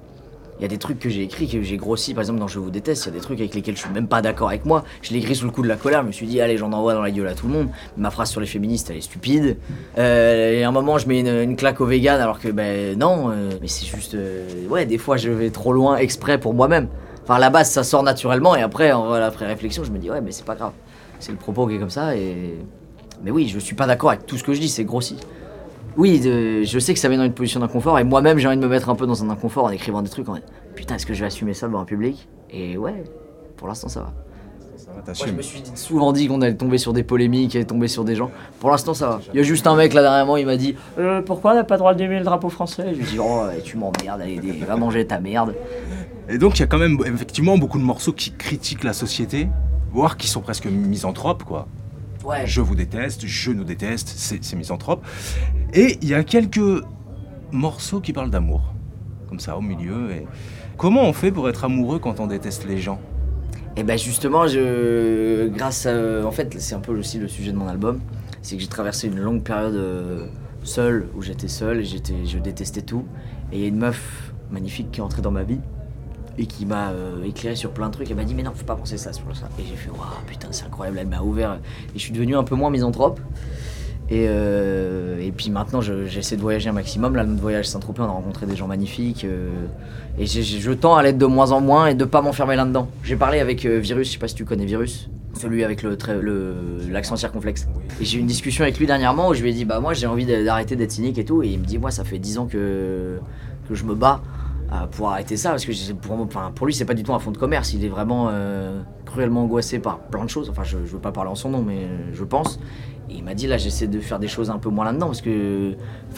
Il 0.59 0.63
y 0.63 0.65
a 0.65 0.67
des 0.67 0.77
trucs 0.77 0.99
que 0.99 1.07
j'ai 1.07 1.23
écrits, 1.23 1.47
que 1.47 1.61
j'ai 1.61 1.77
grossi, 1.77 2.13
par 2.13 2.21
exemple 2.21 2.39
dans 2.39 2.49
Je 2.49 2.59
vous 2.59 2.69
déteste, 2.69 3.05
il 3.05 3.07
y 3.07 3.11
a 3.11 3.13
des 3.13 3.21
trucs 3.21 3.39
avec 3.39 3.55
lesquels 3.55 3.77
je 3.77 3.81
suis 3.81 3.89
même 3.91 4.09
pas 4.09 4.21
d'accord 4.21 4.49
avec 4.49 4.65
moi. 4.65 4.83
Je 5.01 5.13
l'ai 5.13 5.19
écrit 5.19 5.33
sous 5.33 5.45
le 5.45 5.51
coup 5.51 5.61
de 5.61 5.69
la 5.69 5.77
colère, 5.77 6.01
je 6.01 6.07
me 6.07 6.11
suis 6.11 6.27
dit, 6.27 6.41
allez, 6.41 6.57
j'en 6.57 6.73
envoie 6.73 6.93
dans 6.93 7.01
la 7.01 7.11
gueule 7.11 7.29
à 7.29 7.33
tout 7.33 7.47
le 7.47 7.53
monde. 7.53 7.69
Ma 7.95 8.11
phrase 8.11 8.29
sur 8.29 8.41
les 8.41 8.47
féministes, 8.47 8.89
elle 8.89 8.97
est 8.97 9.01
stupide. 9.01 9.57
Euh, 9.97 10.59
et 10.59 10.63
à 10.65 10.67
un 10.67 10.71
moment, 10.73 10.97
je 10.97 11.07
mets 11.07 11.21
une, 11.21 11.55
claque 11.55 11.79
aux 11.79 11.85
véganes, 11.85 12.19
alors 12.19 12.41
que, 12.41 12.49
ben 12.49 12.97
non, 12.99 13.31
euh, 13.31 13.51
mais 13.61 13.69
c'est 13.69 13.85
juste. 13.85 14.15
Euh, 14.15 14.67
ouais, 14.67 14.85
des 14.85 14.97
fois, 14.97 15.15
je 15.15 15.29
vais 15.29 15.49
trop 15.49 15.71
loin 15.71 15.95
exprès 15.95 16.37
pour 16.37 16.53
moi-même. 16.53 16.89
Enfin, 17.23 17.35
à 17.35 17.39
la 17.39 17.49
base, 17.49 17.71
ça 17.71 17.83
sort 17.83 18.03
naturellement, 18.03 18.53
et 18.53 18.61
après, 18.61 18.89
après 18.89 19.45
réflexion, 19.45 19.85
je 19.85 19.91
me 19.91 19.97
dis, 19.97 20.11
ouais, 20.11 20.19
mais 20.19 20.33
c'est 20.33 20.45
pas 20.45 20.55
grave. 20.55 20.73
C'est 21.21 21.31
le 21.31 21.37
propos 21.37 21.67
qui 21.67 21.75
est 21.75 21.79
comme 21.79 21.89
ça, 21.89 22.17
et. 22.17 22.57
Mais 23.23 23.31
oui, 23.31 23.47
je 23.47 23.59
suis 23.59 23.75
pas 23.75 23.85
d'accord 23.85 24.11
avec 24.11 24.25
tout 24.25 24.37
ce 24.37 24.43
que 24.43 24.53
je 24.53 24.59
dis, 24.59 24.69
c'est 24.69 24.85
grossi. 24.85 25.17
Oui, 25.99 26.21
je 26.23 26.79
sais 26.79 26.93
que 26.93 26.99
ça 26.99 27.09
met 27.09 27.17
dans 27.17 27.25
une 27.25 27.33
position 27.33 27.59
d'inconfort 27.59 27.99
et 27.99 28.05
moi-même 28.05 28.37
j'ai 28.37 28.47
envie 28.47 28.55
de 28.55 28.61
me 28.61 28.69
mettre 28.69 28.87
un 28.87 28.95
peu 28.95 29.05
dans 29.05 29.21
un 29.21 29.29
inconfort 29.29 29.65
en 29.65 29.69
écrivant 29.69 30.01
des 30.01 30.07
trucs 30.07 30.29
en 30.29 30.37
putain 30.73 30.95
est-ce 30.95 31.05
que 31.05 31.13
je 31.13 31.19
vais 31.19 31.25
assumer 31.25 31.53
ça 31.53 31.67
devant 31.67 31.81
un 31.81 31.85
public? 31.85 32.29
Et 32.49 32.77
ouais, 32.77 33.03
pour 33.57 33.67
l'instant 33.67 33.89
ça 33.89 33.99
va. 33.99 34.13
Moi, 35.05 35.13
je 35.13 35.33
me 35.33 35.41
suis 35.41 35.61
souvent 35.75 36.13
dit 36.13 36.29
qu'on 36.29 36.41
allait 36.41 36.55
tomber 36.55 36.77
sur 36.77 36.93
des 36.93 37.03
polémiques 37.03 37.53
et 37.57 37.65
tomber 37.65 37.89
sur 37.89 38.05
des 38.05 38.15
gens. 38.15 38.31
Pour 38.61 38.71
l'instant, 38.71 38.93
ça 38.93 39.07
va. 39.07 39.21
Il 39.33 39.37
y 39.37 39.39
a 39.39 39.43
juste 39.43 39.67
un 39.67 39.75
mec 39.75 39.93
là 39.93 40.01
dernièrement, 40.01 40.37
il 40.37 40.45
m'a 40.45 40.55
dit 40.55 40.75
euh, 40.97 41.21
Pourquoi 41.21 41.51
on 41.51 41.55
n'a 41.55 41.63
pas 41.65 41.75
le 41.75 41.79
droit 41.79 41.93
d'aimer 41.93 42.17
le 42.17 42.25
drapeau 42.25 42.49
français? 42.49 42.87
Je 42.91 42.95
lui 42.95 43.03
ai 43.03 43.11
dit 43.11 43.19
Oh, 43.21 43.43
tu 43.63 43.77
m'emmerdes, 43.77 44.21
allez, 44.21 44.39
va 44.67 44.77
manger 44.77 45.05
ta 45.05 45.19
merde. 45.19 45.53
Et 46.27 46.37
donc, 46.37 46.57
il 46.57 46.61
y 46.61 46.63
a 46.63 46.67
quand 46.67 46.79
même 46.79 46.97
effectivement 47.05 47.57
beaucoup 47.57 47.77
de 47.77 47.83
morceaux 47.83 48.13
qui 48.13 48.31
critiquent 48.31 48.83
la 48.83 48.93
société, 48.93 49.47
voire 49.91 50.17
qui 50.17 50.27
sont 50.27 50.41
presque 50.41 50.65
misanthropes, 50.65 51.43
quoi. 51.43 51.67
Je 52.45 52.61
vous 52.61 52.75
déteste, 52.75 53.25
je 53.25 53.51
nous 53.51 53.63
déteste, 53.63 54.09
c'est 54.09 54.55
misanthrope. 54.55 55.05
Et 55.73 55.97
il 56.01 56.07
y 56.07 56.13
a 56.13 56.23
quelques 56.23 56.83
morceaux 57.51 58.01
qui 58.01 58.13
parlent 58.13 58.29
d'amour, 58.29 58.73
comme 59.27 59.39
ça, 59.39 59.57
au 59.57 59.61
milieu. 59.61 60.11
Et... 60.11 60.27
Comment 60.77 61.03
on 61.03 61.13
fait 61.13 61.31
pour 61.31 61.49
être 61.49 61.63
amoureux 61.63 61.99
quand 61.99 62.19
on 62.19 62.27
déteste 62.27 62.65
les 62.67 62.79
gens? 62.79 62.99
Et 63.75 63.81
eh 63.81 63.83
ben 63.83 63.97
justement, 63.97 64.47
je, 64.47 65.47
grâce 65.47 65.85
à, 65.85 66.25
en 66.25 66.31
fait, 66.31 66.59
c'est 66.59 66.75
un 66.75 66.79
peu 66.79 66.97
aussi 66.97 67.17
le 67.17 67.27
sujet 67.27 67.51
de 67.51 67.57
mon 67.57 67.67
album, 67.67 68.01
c'est 68.41 68.55
que 68.55 68.61
j'ai 68.61 68.67
traversé 68.67 69.07
une 69.07 69.19
longue 69.19 69.43
période 69.43 69.75
euh, 69.75 70.25
seul, 70.63 71.07
où 71.15 71.21
j'étais 71.21 71.47
seul, 71.47 71.79
et 71.79 71.85
j'étais, 71.85 72.25
je 72.25 72.39
détestais 72.39 72.81
tout. 72.81 73.05
Et 73.51 73.57
il 73.57 73.61
y 73.61 73.65
a 73.65 73.67
une 73.67 73.77
meuf 73.77 74.33
magnifique 74.51 74.91
qui 74.91 74.99
est 74.99 75.03
entrée 75.03 75.21
dans 75.21 75.31
ma 75.31 75.43
vie 75.43 75.59
et 76.39 76.45
qui 76.45 76.65
m'a 76.65 76.91
euh, 76.91 77.23
éclairé 77.23 77.55
sur 77.55 77.71
plein 77.71 77.87
de 77.87 77.93
trucs. 77.93 78.09
Elle 78.09 78.15
m'a 78.15 78.23
dit 78.23 78.33
mais 78.33 78.43
non, 78.43 78.51
faut 78.55 78.65
pas 78.65 78.75
penser 78.75 78.97
ça 78.97 79.11
sur 79.11 79.23
ça. 79.35 79.49
Et 79.59 79.63
j'ai 79.67 79.75
fait 79.75 79.89
waouh 79.89 79.99
putain 80.25 80.47
c'est 80.51 80.65
incroyable. 80.65 80.97
Elle 80.99 81.07
m'a 81.07 81.21
ouvert 81.21 81.53
et 81.53 81.59
je 81.95 81.99
suis 81.99 82.13
devenu 82.13 82.35
un 82.35 82.43
peu 82.43 82.55
moins 82.55 82.69
misanthrope. 82.69 83.19
Et, 84.09 84.25
euh, 84.27 85.21
et 85.21 85.31
puis 85.31 85.51
maintenant 85.51 85.81
j'essaie 85.81 86.37
de 86.37 86.41
voyager 86.41 86.69
un 86.69 86.73
maximum. 86.73 87.15
Là 87.15 87.25
notre 87.25 87.41
voyage 87.41 87.67
Saint-Tropez, 87.67 88.01
on 88.01 88.05
a 88.05 88.07
rencontré 88.07 88.45
des 88.45 88.55
gens 88.55 88.67
magnifiques. 88.67 89.25
Euh, 89.25 89.49
et 90.17 90.25
je 90.25 90.71
tends 90.71 90.95
à 90.95 91.03
l'être 91.03 91.17
de 91.17 91.25
moins 91.25 91.51
en 91.51 91.59
moins 91.59 91.87
et 91.87 91.93
de 91.93 92.05
pas 92.05 92.21
m'enfermer 92.21 92.55
là-dedans. 92.55 92.87
J'ai 93.03 93.17
parlé 93.17 93.39
avec 93.39 93.65
Virus, 93.65 94.07
je 94.07 94.13
sais 94.13 94.19
pas 94.19 94.27
si 94.27 94.35
tu 94.35 94.45
connais 94.45 94.65
Virus. 94.65 95.09
Celui 95.35 95.63
avec 95.63 95.83
le 95.83 95.97
l'accent 96.89 97.15
circonflexe. 97.15 97.67
Et 98.01 98.05
j'ai 98.05 98.17
eu 98.17 98.21
une 98.21 98.27
discussion 98.27 98.63
avec 98.63 98.79
lui 98.79 98.87
dernièrement 98.87 99.29
où 99.29 99.33
je 99.33 99.43
lui 99.43 99.51
ai 99.51 99.53
dit 99.53 99.65
bah 99.65 99.79
moi 99.79 99.93
j'ai 99.93 100.07
envie 100.07 100.25
d'arrêter 100.25 100.77
d'être 100.77 100.91
cynique 100.91 101.17
et 101.17 101.25
tout. 101.25 101.43
Et 101.43 101.49
il 101.49 101.59
me 101.59 101.65
dit 101.65 101.77
moi 101.77 101.91
ça 101.91 102.03
fait 102.03 102.17
10 102.17 102.37
ans 102.39 102.45
que, 102.47 103.19
que 103.67 103.75
je 103.75 103.83
me 103.83 103.93
bats 103.93 104.21
pour 104.91 105.09
arrêter 105.09 105.37
ça 105.37 105.49
parce 105.49 105.65
que 105.65 105.93
pour, 105.93 106.27
pour 106.27 106.67
lui 106.67 106.73
c'est 106.73 106.85
pas 106.85 106.93
du 106.93 107.03
tout 107.03 107.13
un 107.13 107.19
fond 107.19 107.31
de 107.31 107.37
commerce. 107.37 107.73
Il 107.73 107.83
est 107.83 107.89
vraiment 107.89 108.27
euh, 108.29 108.81
cruellement 109.05 109.43
angoissé 109.43 109.79
par 109.79 109.99
plein 109.99 110.23
de 110.23 110.29
choses. 110.29 110.49
Enfin 110.49 110.63
je, 110.63 110.77
veux 110.77 110.99
pas 110.99 111.11
parler 111.11 111.31
en 111.31 111.35
son 111.35 111.49
nom 111.49 111.63
mais 111.63 111.87
je 112.13 112.23
pense. 112.23 112.59
Et 113.09 113.15
il 113.15 113.23
m'a 113.23 113.33
dit 113.33 113.47
là 113.47 113.57
j'essaie 113.57 113.87
de 113.87 113.99
faire 113.99 114.19
des 114.19 114.27
choses 114.27 114.49
un 114.51 114.59
peu 114.59 114.69
moins 114.69 114.85
là-dedans 114.85 115.07
parce 115.07 115.21
que 115.21 115.75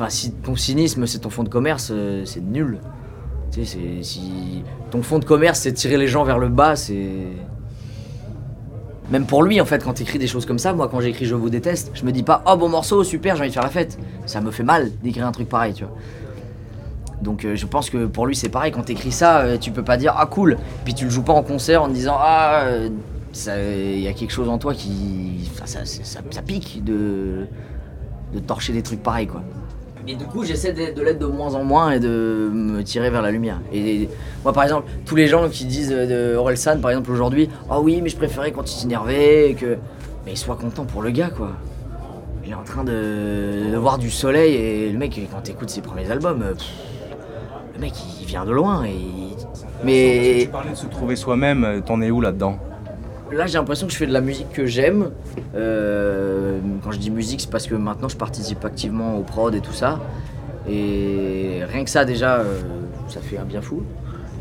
si 0.09 0.33
ton 0.33 0.55
cynisme 0.55 1.05
c'est 1.05 1.19
ton 1.19 1.29
fond 1.29 1.43
de 1.43 1.49
commerce 1.49 1.91
euh, 1.93 2.25
c'est 2.25 2.41
nul. 2.41 2.79
Tu 3.51 3.65
sais 3.65 3.79
si 4.01 4.63
ton 4.91 5.01
fond 5.01 5.19
de 5.19 5.25
commerce 5.25 5.59
c'est 5.59 5.73
tirer 5.73 5.97
les 5.97 6.07
gens 6.07 6.23
vers 6.23 6.39
le 6.39 6.49
bas 6.49 6.75
c'est 6.75 7.27
même 9.11 9.25
pour 9.25 9.43
lui 9.43 9.59
en 9.59 9.65
fait 9.65 9.83
quand 9.83 9.99
écris 9.99 10.19
des 10.19 10.27
choses 10.27 10.45
comme 10.45 10.59
ça 10.59 10.73
moi 10.73 10.87
quand 10.87 11.01
j'écris 11.01 11.25
je 11.25 11.35
vous 11.35 11.49
déteste 11.49 11.91
je 11.93 12.05
me 12.05 12.11
dis 12.11 12.23
pas 12.23 12.43
oh 12.47 12.55
bon 12.55 12.69
morceau 12.69 13.03
super 13.03 13.35
j'ai 13.35 13.41
envie 13.41 13.49
de 13.49 13.53
faire 13.53 13.63
la 13.63 13.69
fête 13.69 13.99
ça 14.25 14.39
me 14.39 14.51
fait 14.51 14.63
mal 14.63 14.89
d'écrire 15.03 15.27
un 15.27 15.33
truc 15.33 15.49
pareil 15.49 15.73
tu 15.73 15.83
vois 15.83 15.93
donc 17.21 17.45
euh, 17.45 17.55
je 17.55 17.65
pense 17.65 17.89
que 17.89 18.05
pour 18.05 18.25
lui 18.25 18.35
c'est 18.35 18.49
pareil, 18.49 18.71
quand 18.71 18.83
t'écris 18.83 19.11
ça, 19.11 19.39
euh, 19.41 19.57
tu 19.57 19.71
peux 19.71 19.83
pas 19.83 19.97
dire 19.97 20.15
ah 20.17 20.25
cool, 20.25 20.57
puis 20.83 20.93
tu 20.93 21.05
le 21.05 21.11
joues 21.11 21.23
pas 21.23 21.33
en 21.33 21.43
concert 21.43 21.83
en 21.83 21.87
disant 21.87 22.17
ah 22.19 22.65
il 23.47 23.99
y 23.99 24.07
a 24.07 24.13
quelque 24.13 24.31
chose 24.31 24.49
en 24.49 24.57
toi 24.57 24.73
qui. 24.73 25.49
ça, 25.65 26.41
pique 26.45 26.83
de, 26.83 27.47
de 28.33 28.39
torcher 28.39 28.73
des 28.73 28.81
trucs 28.81 29.01
pareils 29.01 29.27
quoi. 29.27 29.41
Et 30.07 30.15
du 30.15 30.25
coup, 30.25 30.43
j'essaie 30.43 30.73
de, 30.73 31.01
l'être 31.01 31.19
de 31.19 31.25
moins 31.25 31.53
en 31.53 31.63
moins 31.63 31.91
et 31.91 31.99
de 31.99 32.49
me 32.51 32.83
tirer 32.83 33.09
vers 33.09 33.21
la 33.21 33.31
lumière. 33.31 33.59
Moi, 34.43 34.53
par 34.53 34.63
exemple, 34.63 34.89
tous 35.05 35.15
les 35.15 35.27
gens 35.27 35.47
qui 35.47 35.65
disent 35.65 35.89
de 35.89 36.35
Orelsan, 36.35 36.79
par 36.79 36.91
exemple, 36.91 37.11
aujourd'hui, 37.11 37.49
ah 37.69 37.75
oh 37.77 37.81
oui, 37.83 38.01
mais 38.01 38.09
je 38.09 38.17
préférais 38.17 38.51
quand 38.51 38.69
il 38.69 38.75
s'énervait, 38.75 39.55
que. 39.59 39.77
Mais 40.25 40.35
sois 40.35 40.55
content 40.55 40.85
pour 40.85 41.01
le 41.01 41.11
gars, 41.11 41.29
quoi. 41.29 41.51
Il 42.45 42.51
est 42.51 42.55
en 42.55 42.63
train 42.63 42.83
de, 42.83 43.75
voir 43.77 43.97
du 43.97 44.09
soleil 44.09 44.55
et 44.55 44.91
le 44.91 44.97
mec, 44.97 45.19
quand 45.31 45.41
t'écoutes 45.41 45.69
ses 45.69 45.81
premiers 45.81 46.09
albums, 46.11 46.43
le 47.73 47.79
mec 47.79 47.93
il 48.19 48.25
vient 48.25 48.45
de 48.45 48.51
loin 48.51 48.83
et. 48.85 49.35
Mais. 49.83 50.39
Tu 50.41 50.47
parlais 50.49 50.71
de 50.71 50.75
se 50.75 50.85
trouver 50.85 51.15
soi-même, 51.15 51.81
t'en 51.85 52.01
es 52.01 52.11
où 52.11 52.21
là-dedans 52.21 52.57
Là 53.31 53.47
j'ai 53.47 53.57
l'impression 53.57 53.87
que 53.87 53.93
je 53.93 53.97
fais 53.97 54.07
de 54.07 54.13
la 54.13 54.21
musique 54.21 54.51
que 54.51 54.65
j'aime. 54.65 55.11
Euh, 55.55 56.59
quand 56.83 56.91
je 56.91 56.99
dis 56.99 57.09
musique 57.09 57.39
c'est 57.41 57.49
parce 57.49 57.65
que 57.65 57.75
maintenant 57.75 58.09
je 58.09 58.17
participe 58.17 58.65
activement 58.65 59.17
au 59.17 59.21
prod 59.21 59.55
et 59.55 59.61
tout 59.61 59.73
ça. 59.73 59.99
Et 60.69 61.61
rien 61.67 61.83
que 61.83 61.89
ça 61.89 62.03
déjà, 62.03 62.39
euh, 62.39 62.59
ça 63.07 63.21
fait 63.21 63.37
un 63.37 63.45
bien 63.45 63.61
fou. 63.61 63.83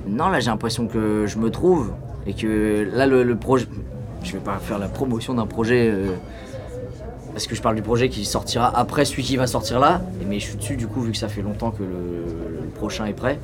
Non 0.08 0.28
là 0.28 0.40
j'ai 0.40 0.50
l'impression 0.50 0.88
que 0.88 1.26
je 1.26 1.38
me 1.38 1.50
trouve 1.50 1.92
et 2.26 2.34
que 2.34 2.88
là 2.92 3.06
le, 3.06 3.36
projet... 3.36 3.66
Je 4.22 4.32
vais 4.32 4.40
pas 4.40 4.58
faire 4.58 4.78
la 4.78 4.88
promotion 4.88 5.34
d'un 5.34 5.46
projet... 5.46 5.90
Euh, 5.90 6.16
parce 7.32 7.46
que 7.46 7.54
je 7.54 7.62
parle 7.62 7.76
du 7.76 7.82
projet 7.82 8.08
qui 8.08 8.24
sortira 8.24 8.76
après 8.76 9.04
celui 9.04 9.22
qui 9.22 9.36
va 9.36 9.46
sortir 9.46 9.78
là. 9.78 10.02
Mais 10.28 10.38
je 10.40 10.46
suis 10.46 10.56
dessus 10.56 10.76
du 10.76 10.86
coup 10.86 11.00
vu 11.02 11.12
que 11.12 11.18
ça 11.18 11.28
fait 11.28 11.42
longtemps 11.42 11.70
que 11.70 11.82
le, 11.82 12.68
prochain 12.74 13.06
est 13.06 13.12
prêt. 13.12 13.38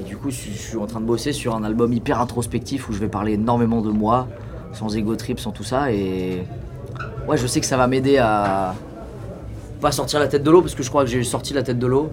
Et 0.00 0.02
du 0.02 0.16
coup 0.16 0.30
je 0.30 0.36
suis 0.36 0.76
en 0.76 0.86
train 0.86 1.00
de 1.00 1.06
bosser 1.06 1.32
sur 1.32 1.54
un 1.54 1.64
album 1.64 1.92
hyper 1.92 2.20
introspectif 2.20 2.88
où 2.88 2.92
je 2.92 2.98
vais 2.98 3.08
parler 3.08 3.34
énormément 3.34 3.82
de 3.82 3.90
moi, 3.90 4.28
sans 4.72 4.96
ego 4.96 5.16
trip, 5.16 5.38
sans 5.38 5.52
tout 5.52 5.64
ça. 5.64 5.92
Et 5.92 6.42
ouais 7.28 7.36
je 7.36 7.46
sais 7.46 7.60
que 7.60 7.66
ça 7.66 7.76
va 7.76 7.86
m'aider 7.86 8.18
à 8.18 8.74
pas 9.80 9.92
sortir 9.92 10.20
la 10.20 10.28
tête 10.28 10.42
de 10.42 10.50
l'eau 10.50 10.60
parce 10.60 10.74
que 10.74 10.82
je 10.82 10.88
crois 10.88 11.04
que 11.04 11.10
j'ai 11.10 11.22
sorti 11.24 11.54
la 11.54 11.62
tête 11.62 11.78
de 11.78 11.86
l'eau. 11.86 12.10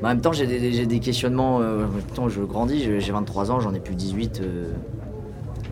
Mais 0.00 0.06
en 0.06 0.10
même 0.10 0.20
temps 0.20 0.32
j'ai 0.32 0.46
des, 0.46 1.00
questionnements. 1.00 1.60
Euh, 1.60 1.86
je 2.28 2.40
grandis, 2.40 2.84
j'ai 3.00 3.12
23 3.12 3.50
ans, 3.50 3.60
j'en 3.60 3.74
ai 3.74 3.80
plus 3.80 3.94
18. 3.94 4.40
Euh, 4.40 4.72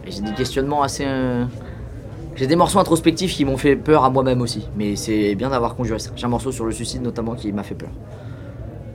et 0.07 0.11
j'ai 0.11 0.21
des 0.21 0.33
questionnements 0.33 0.83
assez. 0.83 1.05
Euh, 1.07 1.45
j'ai 2.37 2.47
des 2.47 2.57
morceaux 2.57 2.79
introspectifs 2.79 3.35
qui 3.35 3.45
m'ont 3.45 3.57
fait 3.57 3.77
peur 3.77 4.05
à 4.05 4.11
moi-même 4.11 4.43
aussi. 4.43 4.69
Mais 4.77 4.95
c'est 4.97 5.35
bien 5.35 5.51
d'avoir 5.51 5.75
conjuré 5.75 5.99
ça. 5.99 6.11
J'ai 6.15 6.27
un 6.27 6.29
morceau 6.29 6.53
sur 6.53 6.65
le 6.67 6.73
suicide 6.73 7.03
notamment 7.03 7.35
qui 7.35 7.51
m'a 7.53 7.63
fait 7.63 7.75
peur. 7.75 7.91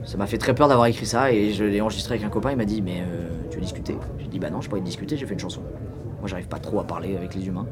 Ça 0.04 0.16
m'a 0.16 0.26
fait 0.26 0.38
très 0.38 0.54
peur 0.54 0.68
d'avoir 0.68 0.86
écrit 0.86 1.06
ça 1.06 1.32
et 1.32 1.52
je 1.52 1.64
l'ai 1.64 1.80
enregistré 1.80 2.14
avec 2.14 2.26
un 2.26 2.30
copain. 2.30 2.52
Il 2.52 2.56
m'a 2.56 2.64
dit 2.64 2.82
Mais 2.82 3.00
euh, 3.00 3.28
tu 3.50 3.56
veux 3.56 3.62
discuter? 3.62 3.96
J'ai 4.18 4.28
dit 4.28 4.38
Bah 4.38 4.50
non, 4.50 4.60
je 4.60 4.70
peux 4.70 4.76
pas 4.76 4.82
discuter, 4.82 5.16
j'ai 5.16 5.26
fait 5.26 5.34
une 5.34 5.40
chanson. 5.40 5.60
Moi, 6.20 6.28
j'arrive 6.28 6.48
pas 6.48 6.58
trop 6.58 6.78
à 6.80 6.84
parler 6.84 7.16
avec 7.16 7.34
les 7.34 7.46
humains 7.46 7.66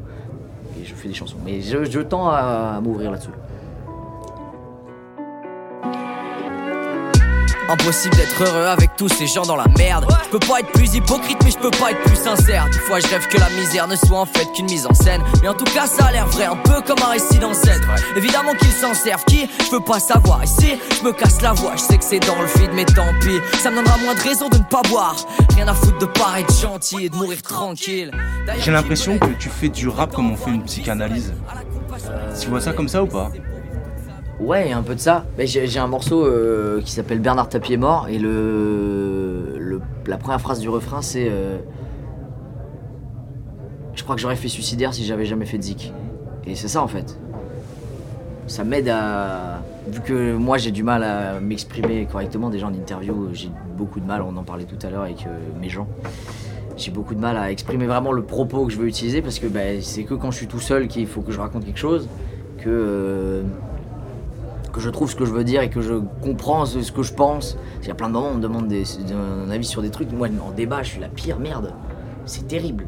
et 0.80 0.84
je 0.84 0.94
fais 0.94 1.08
des 1.08 1.14
chansons. 1.14 1.36
Mais 1.44 1.60
je, 1.60 1.84
je 1.84 2.00
tends 2.00 2.28
à 2.28 2.80
m'ouvrir 2.82 3.12
là-dessus. 3.12 3.30
Impossible 7.70 8.16
d'être 8.16 8.42
heureux 8.42 8.66
avec 8.66 8.96
tous 8.96 9.08
ces 9.08 9.28
gens 9.28 9.42
dans 9.42 9.54
la 9.54 9.66
merde. 9.78 10.04
Je 10.24 10.30
peux 10.30 10.44
pas 10.44 10.58
être 10.58 10.72
plus 10.72 10.92
hypocrite, 10.92 11.38
mais 11.44 11.52
je 11.52 11.58
peux 11.58 11.70
pas 11.70 11.92
être 11.92 12.02
plus 12.02 12.16
sincère. 12.16 12.66
Des 12.72 12.80
fois, 12.80 12.98
je 12.98 13.06
rêve 13.06 13.28
que 13.28 13.38
la 13.38 13.48
misère 13.50 13.86
ne 13.86 13.94
soit 13.94 14.18
en 14.18 14.26
fait 14.26 14.44
qu'une 14.52 14.64
mise 14.66 14.86
en 14.86 14.92
scène. 14.92 15.22
Mais 15.40 15.46
en 15.46 15.54
tout 15.54 15.66
cas, 15.66 15.86
ça 15.86 16.06
a 16.06 16.10
l'air 16.10 16.26
vrai, 16.26 16.46
un 16.46 16.56
peu 16.56 16.80
comme 16.80 16.98
un 17.00 17.12
récit 17.12 17.38
d'ancêtre. 17.38 17.86
Évidemment 18.16 18.54
qu'ils 18.54 18.72
s'en 18.72 18.92
servent, 18.92 19.24
qui 19.24 19.48
Je 19.64 19.70
peux 19.70 19.84
pas 19.84 20.00
savoir. 20.00 20.42
Ici, 20.42 20.80
je 20.98 21.04
me 21.04 21.12
casse 21.12 21.40
la 21.42 21.52
voix, 21.52 21.76
je 21.76 21.82
sais 21.82 21.96
que 21.96 22.02
c'est 22.02 22.18
dans 22.18 22.40
le 22.40 22.48
vide, 22.58 22.72
mais 22.74 22.84
tant 22.86 23.06
pis. 23.20 23.38
Ça 23.60 23.70
me 23.70 23.76
donnera 23.76 23.98
moins 23.98 24.16
de 24.16 24.20
raisons 24.20 24.48
de 24.48 24.58
ne 24.58 24.64
pas 24.64 24.82
boire. 24.88 25.14
Rien 25.54 25.68
à 25.68 25.74
foutre 25.74 25.98
de 25.98 26.06
paraître 26.06 26.52
gentil 26.52 27.04
et 27.04 27.08
de 27.08 27.14
mourir 27.14 27.40
tranquille. 27.40 28.10
J'ai 28.58 28.72
l'impression 28.72 29.16
que 29.16 29.30
tu 29.38 29.48
fais 29.48 29.68
du 29.68 29.86
rap 29.86 30.12
comme 30.12 30.32
on 30.32 30.36
fait 30.36 30.50
une 30.50 30.64
psychanalyse. 30.64 31.34
Tu 32.40 32.48
vois 32.48 32.60
ça 32.60 32.72
comme 32.72 32.88
ça 32.88 33.00
ou 33.00 33.06
pas? 33.06 33.30
Ouais, 34.40 34.72
un 34.72 34.82
peu 34.82 34.94
de 34.94 35.00
ça. 35.00 35.26
J'ai 35.38 35.78
un 35.78 35.86
morceau 35.86 36.24
euh, 36.24 36.80
qui 36.80 36.92
s'appelle 36.92 37.20
Bernard 37.20 37.50
Tapie 37.50 37.74
est 37.74 37.76
mort 37.76 38.08
et 38.08 38.18
le, 38.18 39.80
la 40.06 40.16
première 40.16 40.40
phrase 40.40 40.60
du 40.60 40.68
refrain 40.68 41.02
c'est 41.02 41.28
euh, 41.30 41.58
Je 43.94 44.02
crois 44.02 44.16
que 44.16 44.22
j'aurais 44.22 44.36
fait 44.36 44.48
suicidaire 44.48 44.94
si 44.94 45.04
j'avais 45.04 45.26
jamais 45.26 45.44
fait 45.44 45.58
de 45.58 45.62
zik. 45.62 45.92
Et 46.46 46.54
c'est 46.54 46.68
ça 46.68 46.82
en 46.82 46.88
fait. 46.88 47.18
Ça 48.46 48.64
m'aide 48.64 48.88
à. 48.88 49.62
Vu 49.88 50.00
que 50.00 50.34
moi 50.34 50.56
j'ai 50.56 50.70
du 50.70 50.82
mal 50.82 51.04
à 51.04 51.38
m'exprimer 51.38 52.06
correctement, 52.10 52.48
déjà 52.48 52.66
en 52.66 52.72
interview, 52.72 53.28
j'ai 53.34 53.50
beaucoup 53.76 54.00
de 54.00 54.06
mal, 54.06 54.22
on 54.22 54.36
en 54.36 54.42
parlait 54.42 54.64
tout 54.64 54.78
à 54.86 54.90
l'heure 54.90 55.02
avec 55.02 55.26
euh, 55.26 55.38
mes 55.60 55.68
gens. 55.68 55.86
J'ai 56.78 56.90
beaucoup 56.90 57.14
de 57.14 57.20
mal 57.20 57.36
à 57.36 57.50
exprimer 57.50 57.86
vraiment 57.86 58.12
le 58.12 58.22
propos 58.22 58.64
que 58.64 58.72
je 58.72 58.78
veux 58.78 58.88
utiliser 58.88 59.20
parce 59.20 59.38
que 59.38 59.46
bah, 59.46 59.80
c'est 59.82 60.04
que 60.04 60.14
quand 60.14 60.30
je 60.30 60.38
suis 60.38 60.46
tout 60.46 60.60
seul 60.60 60.88
qu'il 60.88 61.06
faut 61.06 61.20
que 61.20 61.30
je 61.30 61.38
raconte 61.38 61.66
quelque 61.66 61.78
chose. 61.78 62.08
Que 62.58 63.42
que 64.72 64.80
je 64.80 64.90
trouve 64.90 65.10
ce 65.10 65.16
que 65.16 65.24
je 65.24 65.32
veux 65.32 65.44
dire 65.44 65.62
et 65.62 65.70
que 65.70 65.80
je 65.80 65.94
comprends 66.22 66.66
ce, 66.66 66.90
que 66.92 67.02
je 67.02 67.12
pense. 67.12 67.56
Il 67.82 67.88
y 67.88 67.90
a 67.90 67.94
plein 67.94 68.08
de 68.08 68.14
moments 68.14 68.30
on 68.30 68.34
me 68.36 68.42
demande 68.42 68.72
un 68.72 69.50
avis 69.50 69.66
sur 69.66 69.82
des 69.82 69.90
trucs. 69.90 70.12
Moi, 70.12 70.28
en 70.46 70.50
débat, 70.50 70.82
je 70.82 70.90
suis 70.90 71.00
la 71.00 71.08
pire 71.08 71.38
merde. 71.38 71.72
C'est 72.26 72.46
terrible. 72.46 72.86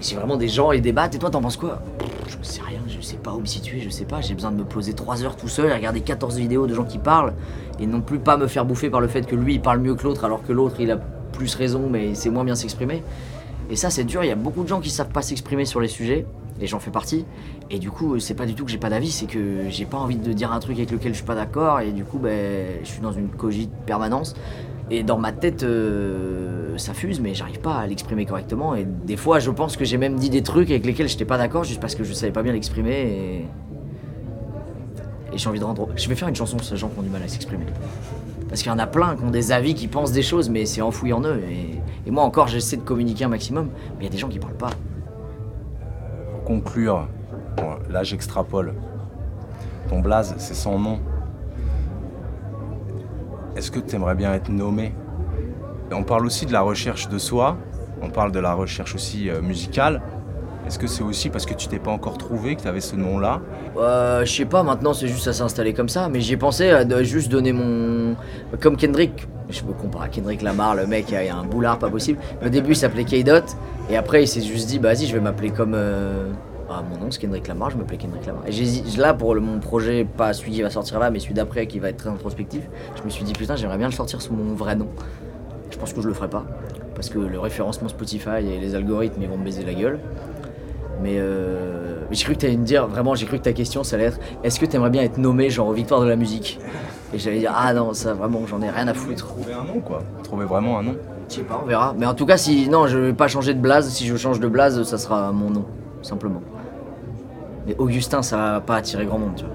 J'ai 0.00 0.16
vraiment 0.16 0.36
des 0.36 0.48
gens 0.48 0.72
et 0.72 0.80
débattent. 0.80 1.14
Et 1.14 1.18
toi, 1.18 1.30
t'en 1.30 1.40
penses 1.40 1.56
quoi? 1.56 1.82
Je 2.28 2.36
sais 2.42 2.60
rien, 2.62 2.80
je 2.86 3.00
sais 3.00 3.16
pas 3.16 3.32
où 3.32 3.40
me 3.40 3.46
situer, 3.46 3.80
je 3.80 3.88
sais 3.88 4.04
pas. 4.04 4.20
J'ai 4.20 4.34
besoin 4.34 4.52
de 4.52 4.56
me 4.56 4.64
poser 4.64 4.92
3 4.92 5.24
heures 5.24 5.36
tout 5.36 5.48
seul 5.48 5.70
et 5.70 5.74
regarder 5.74 6.00
14 6.00 6.36
vidéos 6.36 6.66
de 6.66 6.74
gens 6.74 6.84
qui 6.84 6.98
parlent 6.98 7.34
et 7.80 7.86
non 7.86 8.00
plus 8.00 8.18
pas 8.18 8.36
me 8.36 8.46
faire 8.46 8.64
bouffer 8.64 8.90
par 8.90 9.00
le 9.00 9.08
fait 9.08 9.26
que 9.26 9.34
lui 9.34 9.54
il 9.54 9.60
parle 9.60 9.80
mieux 9.80 9.94
que 9.94 10.04
l'autre 10.04 10.24
alors 10.24 10.42
que 10.42 10.52
l'autre 10.52 10.76
il 10.80 10.90
a 10.90 10.96
plus 10.96 11.54
raison 11.54 11.88
mais 11.90 12.14
c'est 12.14 12.30
moins 12.30 12.44
bien 12.44 12.54
s'exprimer. 12.54 13.02
Et 13.70 13.76
ça, 13.76 13.90
c'est 13.90 14.04
dur. 14.04 14.24
Il 14.24 14.28
y 14.28 14.32
a 14.32 14.36
beaucoup 14.36 14.62
de 14.62 14.68
gens 14.68 14.80
qui 14.80 14.90
savent 14.90 15.10
pas 15.10 15.22
s'exprimer 15.22 15.64
sur 15.64 15.80
les 15.80 15.88
sujets 15.88 16.26
et 16.60 16.66
j'en 16.66 16.80
fais 16.80 16.90
partie. 16.90 17.24
Et 17.70 17.78
du 17.78 17.90
coup, 17.90 18.18
c'est 18.18 18.34
pas 18.34 18.46
du 18.46 18.54
tout 18.54 18.64
que 18.64 18.70
j'ai 18.70 18.78
pas 18.78 18.90
d'avis, 18.90 19.10
c'est 19.10 19.26
que 19.26 19.68
j'ai 19.68 19.84
pas 19.84 19.98
envie 19.98 20.16
de 20.16 20.32
dire 20.32 20.52
un 20.52 20.60
truc 20.60 20.76
avec 20.76 20.90
lequel 20.90 21.12
je 21.12 21.18
suis 21.18 21.26
pas 21.26 21.34
d'accord, 21.34 21.80
et 21.80 21.92
du 21.92 22.04
coup, 22.04 22.18
ben, 22.18 22.78
je 22.82 22.88
suis 22.88 23.00
dans 23.00 23.12
une 23.12 23.28
cogite 23.28 23.70
permanence. 23.86 24.34
Et 24.90 25.02
dans 25.02 25.18
ma 25.18 25.32
tête, 25.32 25.64
euh, 25.64 26.78
ça 26.78 26.94
fuse, 26.94 27.20
mais 27.20 27.34
j'arrive 27.34 27.60
pas 27.60 27.74
à 27.74 27.86
l'exprimer 27.86 28.24
correctement. 28.24 28.74
Et 28.74 28.84
des 28.86 29.18
fois, 29.18 29.38
je 29.38 29.50
pense 29.50 29.76
que 29.76 29.84
j'ai 29.84 29.98
même 29.98 30.16
dit 30.16 30.30
des 30.30 30.42
trucs 30.42 30.70
avec 30.70 30.86
lesquels 30.86 31.08
j'étais 31.08 31.26
pas 31.26 31.36
d'accord, 31.36 31.64
juste 31.64 31.80
parce 31.80 31.94
que 31.94 32.04
je 32.04 32.12
savais 32.14 32.32
pas 32.32 32.42
bien 32.42 32.52
l'exprimer. 32.52 32.92
Et, 32.92 33.46
j'ai 35.36 35.48
envie 35.48 35.60
de 35.60 35.64
rendre. 35.64 35.90
Je 35.94 36.08
vais 36.08 36.14
faire 36.14 36.28
une 36.28 36.34
chanson 36.34 36.56
sur 36.58 36.66
ces 36.66 36.76
gens 36.78 36.88
qui 36.88 36.98
ont 36.98 37.02
du 37.02 37.10
mal 37.10 37.22
à 37.22 37.28
s'exprimer. 37.28 37.66
Parce 38.48 38.62
qu'il 38.62 38.72
y 38.72 38.74
en 38.74 38.78
a 38.78 38.86
plein 38.86 39.14
qui 39.14 39.24
ont 39.24 39.30
des 39.30 39.52
avis, 39.52 39.74
qui 39.74 39.88
pensent 39.88 40.10
des 40.10 40.22
choses, 40.22 40.48
mais 40.48 40.64
c'est 40.64 40.80
enfoui 40.80 41.12
en 41.12 41.20
eux. 41.22 41.42
Et, 41.50 42.08
et 42.08 42.10
moi 42.10 42.24
encore, 42.24 42.48
j'essaie 42.48 42.78
de 42.78 42.82
communiquer 42.82 43.24
un 43.24 43.28
maximum, 43.28 43.68
mais 43.98 44.00
il 44.00 44.04
y 44.04 44.08
a 44.08 44.10
des 44.10 44.16
gens 44.16 44.28
qui 44.28 44.38
parlent 44.38 44.56
pas 44.56 44.70
conclure, 46.48 47.06
là 47.90 48.02
j'extrapole, 48.02 48.72
ton 49.90 50.00
blaze 50.00 50.34
c'est 50.38 50.54
son 50.54 50.78
nom. 50.78 50.98
Est-ce 53.54 53.70
que 53.70 53.80
tu 53.80 53.96
aimerais 53.96 54.14
bien 54.14 54.32
être 54.32 54.48
nommé? 54.48 54.94
On 55.92 56.04
parle 56.04 56.24
aussi 56.24 56.46
de 56.46 56.52
la 56.52 56.62
recherche 56.62 57.08
de 57.08 57.18
soi, 57.18 57.56
on 58.00 58.08
parle 58.08 58.32
de 58.32 58.40
la 58.40 58.54
recherche 58.54 58.94
aussi 58.94 59.28
euh, 59.28 59.42
musicale. 59.42 60.00
Est-ce 60.66 60.78
que 60.78 60.86
c'est 60.86 61.02
aussi 61.02 61.28
parce 61.28 61.44
que 61.44 61.54
tu 61.54 61.68
t'es 61.68 61.78
pas 61.78 61.90
encore 61.90 62.16
trouvé 62.18 62.56
que 62.56 62.62
tu 62.62 62.68
avais 62.68 62.80
ce 62.80 62.96
nom-là? 62.96 63.40
Euh, 63.76 64.24
Je 64.24 64.32
sais 64.32 64.44
pas, 64.44 64.62
maintenant 64.62 64.94
c'est 64.94 65.08
juste 65.08 65.24
ça 65.24 65.32
s'est 65.34 65.42
installé 65.42 65.74
comme 65.74 65.88
ça, 65.88 66.08
mais 66.08 66.20
j'ai 66.20 66.36
pensé 66.36 66.70
à 66.70 67.02
juste 67.02 67.30
donner 67.30 67.52
mon. 67.52 68.16
Comme 68.60 68.76
Kendrick, 68.76 69.28
je 69.50 69.62
me 69.64 69.72
compare 69.72 70.02
à 70.02 70.08
Kendrick 70.08 70.40
Lamar, 70.42 70.74
le 70.74 70.86
mec 70.86 71.12
a 71.12 71.20
un 71.34 71.44
boulard 71.44 71.78
pas 71.78 71.90
possible. 71.90 72.18
Au 72.44 72.48
début 72.48 72.70
il 72.70 72.76
s'appelait 72.76 73.04
K-Dot, 73.04 73.56
et 73.90 73.96
après 73.96 74.22
il 74.22 74.28
s'est 74.28 74.40
juste 74.40 74.68
dit, 74.68 74.78
bah 74.78 74.92
vas-y, 74.92 75.06
je 75.06 75.14
vais 75.14 75.20
m'appeler 75.20 75.50
comme. 75.50 75.74
Euh, 75.74 76.30
ah, 76.70 76.82
mon 76.88 76.98
nom 76.98 77.10
c'est 77.10 77.20
Kendrick 77.20 77.48
Lamar, 77.48 77.70
je 77.70 77.76
m'appelais 77.78 77.96
Kendrick 77.96 78.26
Lamar. 78.26 78.42
Et 78.46 78.98
là 78.98 79.14
pour 79.14 79.34
mon 79.36 79.58
projet, 79.58 80.04
pas 80.04 80.32
celui 80.32 80.52
qui 80.52 80.62
va 80.62 80.70
sortir 80.70 80.98
là, 80.98 81.10
mais 81.10 81.18
celui 81.18 81.34
d'après 81.34 81.66
qui 81.66 81.78
va 81.78 81.88
être 81.88 81.96
très 81.96 82.10
introspectif, 82.10 82.68
je 82.96 83.02
me 83.02 83.08
suis 83.08 83.24
dit, 83.24 83.32
putain, 83.32 83.56
j'aimerais 83.56 83.78
bien 83.78 83.88
le 83.88 83.92
sortir 83.92 84.20
sous 84.20 84.34
mon 84.34 84.54
vrai 84.54 84.76
nom. 84.76 84.88
Je 85.70 85.78
pense 85.78 85.92
que 85.92 86.00
je 86.00 86.08
le 86.08 86.14
ferai 86.14 86.28
pas, 86.28 86.44
parce 86.94 87.08
que 87.08 87.18
le 87.18 87.38
référencement 87.38 87.88
Spotify 87.88 88.40
et 88.40 88.58
les 88.60 88.74
algorithmes 88.74 89.22
ils 89.22 89.28
vont 89.28 89.38
me 89.38 89.44
baiser 89.44 89.64
la 89.64 89.74
gueule. 89.74 89.98
Mais 91.00 91.18
euh, 91.18 92.04
j'ai 92.10 92.24
cru 92.24 92.34
que 92.34 92.40
tu 92.40 92.46
allais 92.46 92.56
me 92.56 92.64
dire, 92.64 92.88
vraiment, 92.88 93.14
j'ai 93.14 93.26
cru 93.26 93.38
que 93.38 93.44
ta 93.44 93.52
question, 93.52 93.84
ça 93.84 93.96
allait 93.96 94.06
être 94.06 94.18
est-ce 94.42 94.58
que 94.58 94.66
tu 94.66 94.76
aimerais 94.76 94.90
bien 94.90 95.02
être 95.02 95.18
nommé, 95.18 95.48
genre, 95.48 95.68
aux 95.68 95.72
victoires 95.72 96.00
de 96.00 96.08
la 96.08 96.16
musique? 96.16 96.58
Et 97.14 97.18
j'allais 97.18 97.38
dire 97.38 97.52
ah 97.54 97.72
non, 97.72 97.94
ça 97.94 98.14
vraiment, 98.14 98.46
j'en 98.46 98.60
ai 98.62 98.70
rien 98.70 98.88
à 98.88 98.94
foutre. 98.94 99.28
Trouver 99.28 99.52
un 99.52 99.64
nom, 99.64 99.80
quoi. 99.80 100.02
Trouver 100.24 100.44
vraiment 100.44 100.78
un 100.78 100.82
nom. 100.82 100.96
Je 101.28 101.34
sais 101.34 101.42
pas, 101.42 101.60
on 101.62 101.66
verra. 101.66 101.94
Mais 101.98 102.06
en 102.06 102.14
tout 102.14 102.26
cas, 102.26 102.36
si. 102.36 102.68
Non, 102.68 102.86
je 102.86 102.98
vais 102.98 103.12
pas 103.12 103.28
changer 103.28 103.54
de 103.54 103.60
blaze. 103.60 103.88
Si 103.90 104.06
je 104.06 104.16
change 104.16 104.40
de 104.40 104.48
blaze, 104.48 104.82
ça 104.84 104.98
sera 104.98 105.32
mon 105.32 105.50
nom, 105.50 105.64
simplement. 106.02 106.42
Mais 107.66 107.76
Augustin, 107.78 108.22
ça 108.22 108.36
va 108.36 108.60
pas 108.60 108.76
attirer 108.76 109.04
grand 109.04 109.18
monde, 109.18 109.34
tu 109.36 109.44
vois. 109.44 109.54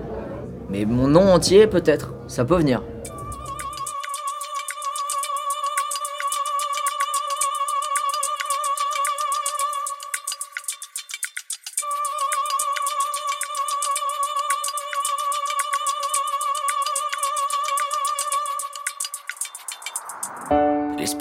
Mais 0.69 0.85
mon 0.85 1.07
nom 1.07 1.33
entier, 1.33 1.67
peut-être. 1.67 2.13
Ça 2.27 2.45
peut 2.45 2.57
venir. 2.57 2.81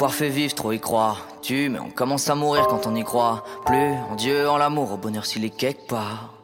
L'espoir 0.03 0.19
fait 0.19 0.31
vivre, 0.31 0.53
trop 0.53 0.73
y 0.73 0.81
croire. 0.81 1.29
Tu, 1.43 1.69
mais 1.69 1.79
on 1.79 1.89
commence 1.89 2.29
à 2.29 2.35
mourir 2.35 2.67
quand 2.67 2.89
on 2.89 2.97
y 2.97 3.05
croit. 3.05 3.45
Plus 3.65 3.95
en 4.11 4.17
Dieu, 4.17 4.51
en 4.51 4.57
l'amour, 4.57 4.91
au 4.91 4.97
bonheur 4.97 5.25
s'il 5.25 5.45
est 5.45 5.57
quelque 5.57 5.87
part. 5.87 6.35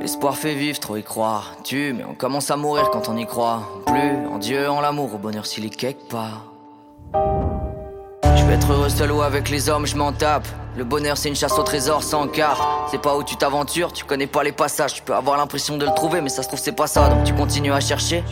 L'espoir 0.00 0.36
fait 0.36 0.54
vivre, 0.54 0.78
trop 0.78 0.96
y 0.96 1.02
croire. 1.02 1.56
Tu, 1.64 1.92
mais 1.92 2.04
on 2.04 2.14
commence 2.14 2.52
à 2.52 2.56
mourir 2.56 2.90
quand 2.92 3.08
on 3.08 3.16
y 3.16 3.26
croit. 3.26 3.62
Plus 3.84 4.28
en 4.28 4.38
Dieu, 4.38 4.70
en 4.70 4.80
l'amour, 4.80 5.12
au 5.12 5.18
bonheur 5.18 5.44
s'il 5.44 5.64
est 5.64 5.74
quelque 5.74 6.08
part. 6.08 6.44
Je 7.12 8.44
vais 8.44 8.54
être 8.54 8.70
heureux 8.70 8.88
seul 8.88 9.10
ou 9.10 9.20
avec 9.22 9.50
les 9.50 9.68
hommes, 9.68 9.88
je 9.88 9.96
m'en 9.96 10.12
tape. 10.12 10.46
Le 10.76 10.84
bonheur 10.84 11.16
c'est 11.16 11.28
une 11.28 11.36
chasse 11.36 11.58
au 11.58 11.62
trésor 11.62 12.02
sans 12.02 12.28
carte. 12.28 12.62
C'est 12.90 13.00
pas 13.00 13.16
où 13.16 13.24
tu 13.24 13.36
t'aventures, 13.36 13.92
tu 13.92 14.04
connais 14.04 14.26
pas 14.26 14.42
les 14.42 14.52
passages. 14.52 14.94
Tu 14.94 15.02
peux 15.02 15.14
avoir 15.14 15.36
l'impression 15.36 15.76
de 15.76 15.84
le 15.84 15.92
trouver, 15.94 16.20
mais 16.20 16.28
ça 16.28 16.42
se 16.42 16.48
trouve 16.48 16.60
c'est 16.60 16.72
pas 16.72 16.86
ça. 16.86 17.08
Donc 17.08 17.24
tu 17.24 17.34
continues 17.34 17.72
à 17.72 17.80
chercher. 17.80 18.22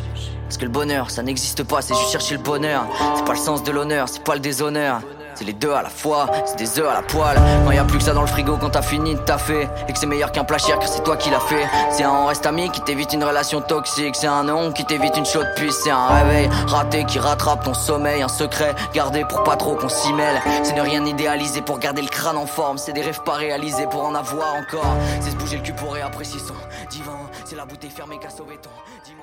Parce 0.44 0.56
que 0.56 0.64
le 0.64 0.70
bonheur, 0.70 1.10
ça 1.10 1.22
n'existe 1.22 1.62
pas, 1.64 1.82
c'est 1.82 1.94
juste 1.94 2.10
chercher 2.10 2.36
le 2.36 2.42
bonheur. 2.42 2.86
C'est 3.16 3.24
pas 3.24 3.34
le 3.34 3.38
sens 3.38 3.62
de 3.62 3.70
l'honneur, 3.70 4.08
c'est 4.08 4.24
pas 4.24 4.34
le 4.34 4.40
déshonneur. 4.40 5.00
C'est 5.38 5.44
les 5.44 5.52
deux 5.52 5.70
à 5.70 5.82
la 5.82 5.88
fois, 5.88 6.26
c'est 6.44 6.56
des 6.56 6.80
œufs 6.80 6.88
à 6.88 6.94
la 6.94 7.02
poêle. 7.02 7.38
Quand 7.64 7.70
y 7.70 7.78
plus 7.86 7.98
que 7.98 8.04
ça 8.04 8.12
dans 8.12 8.22
le 8.22 8.26
frigo, 8.26 8.56
quand 8.56 8.70
t'as 8.70 8.82
fini 8.82 9.14
de 9.14 9.20
taffer, 9.20 9.68
et 9.86 9.92
que 9.92 9.98
c'est 9.98 10.06
meilleur 10.06 10.32
qu'un 10.32 10.42
plat 10.42 10.58
cher, 10.58 10.78
que 10.80 10.86
c'est 10.86 11.02
toi 11.04 11.16
qui 11.16 11.30
l'as 11.30 11.38
fait. 11.38 11.64
C'est 11.90 12.02
un 12.02 12.26
reste 12.26 12.44
ami 12.44 12.70
qui 12.70 12.80
t'évite 12.80 13.12
une 13.12 13.22
relation 13.22 13.60
toxique, 13.60 14.16
c'est 14.16 14.26
un 14.26 14.42
nom 14.42 14.72
qui 14.72 14.84
t'évite 14.84 15.16
une 15.16 15.24
chaude 15.24 15.46
puce, 15.54 15.76
c'est 15.84 15.90
un 15.90 16.08
réveil 16.08 16.48
raté 16.66 17.04
qui 17.04 17.20
rattrape 17.20 17.62
ton 17.62 17.74
sommeil, 17.74 18.20
un 18.22 18.28
secret 18.28 18.74
gardé 18.92 19.24
pour 19.28 19.44
pas 19.44 19.54
trop 19.54 19.76
qu'on 19.76 19.88
s'y 19.88 20.12
mêle. 20.12 20.40
C'est 20.64 20.74
ne 20.74 20.82
rien 20.82 21.04
idéaliser 21.04 21.62
pour 21.62 21.78
garder 21.78 22.02
le 22.02 22.08
crâne 22.08 22.36
en 22.36 22.46
forme, 22.46 22.78
c'est 22.78 22.92
des 22.92 23.02
rêves 23.02 23.22
pas 23.22 23.34
réalisés 23.34 23.86
pour 23.86 24.04
en 24.04 24.16
avoir 24.16 24.56
encore. 24.56 24.96
C'est 25.20 25.30
se 25.30 25.36
bouger 25.36 25.58
le 25.58 25.62
cul 25.62 25.72
pour 25.72 25.92
réapprécier 25.92 26.40
son 26.40 26.54
divin, 26.90 27.18
c'est 27.44 27.56
la 27.56 27.64
bouteille 27.64 27.90
fermée 27.90 28.18
qu'a 28.18 28.30
sauvé 28.30 28.58
ton 28.60 28.70
dimanche. 29.04 29.17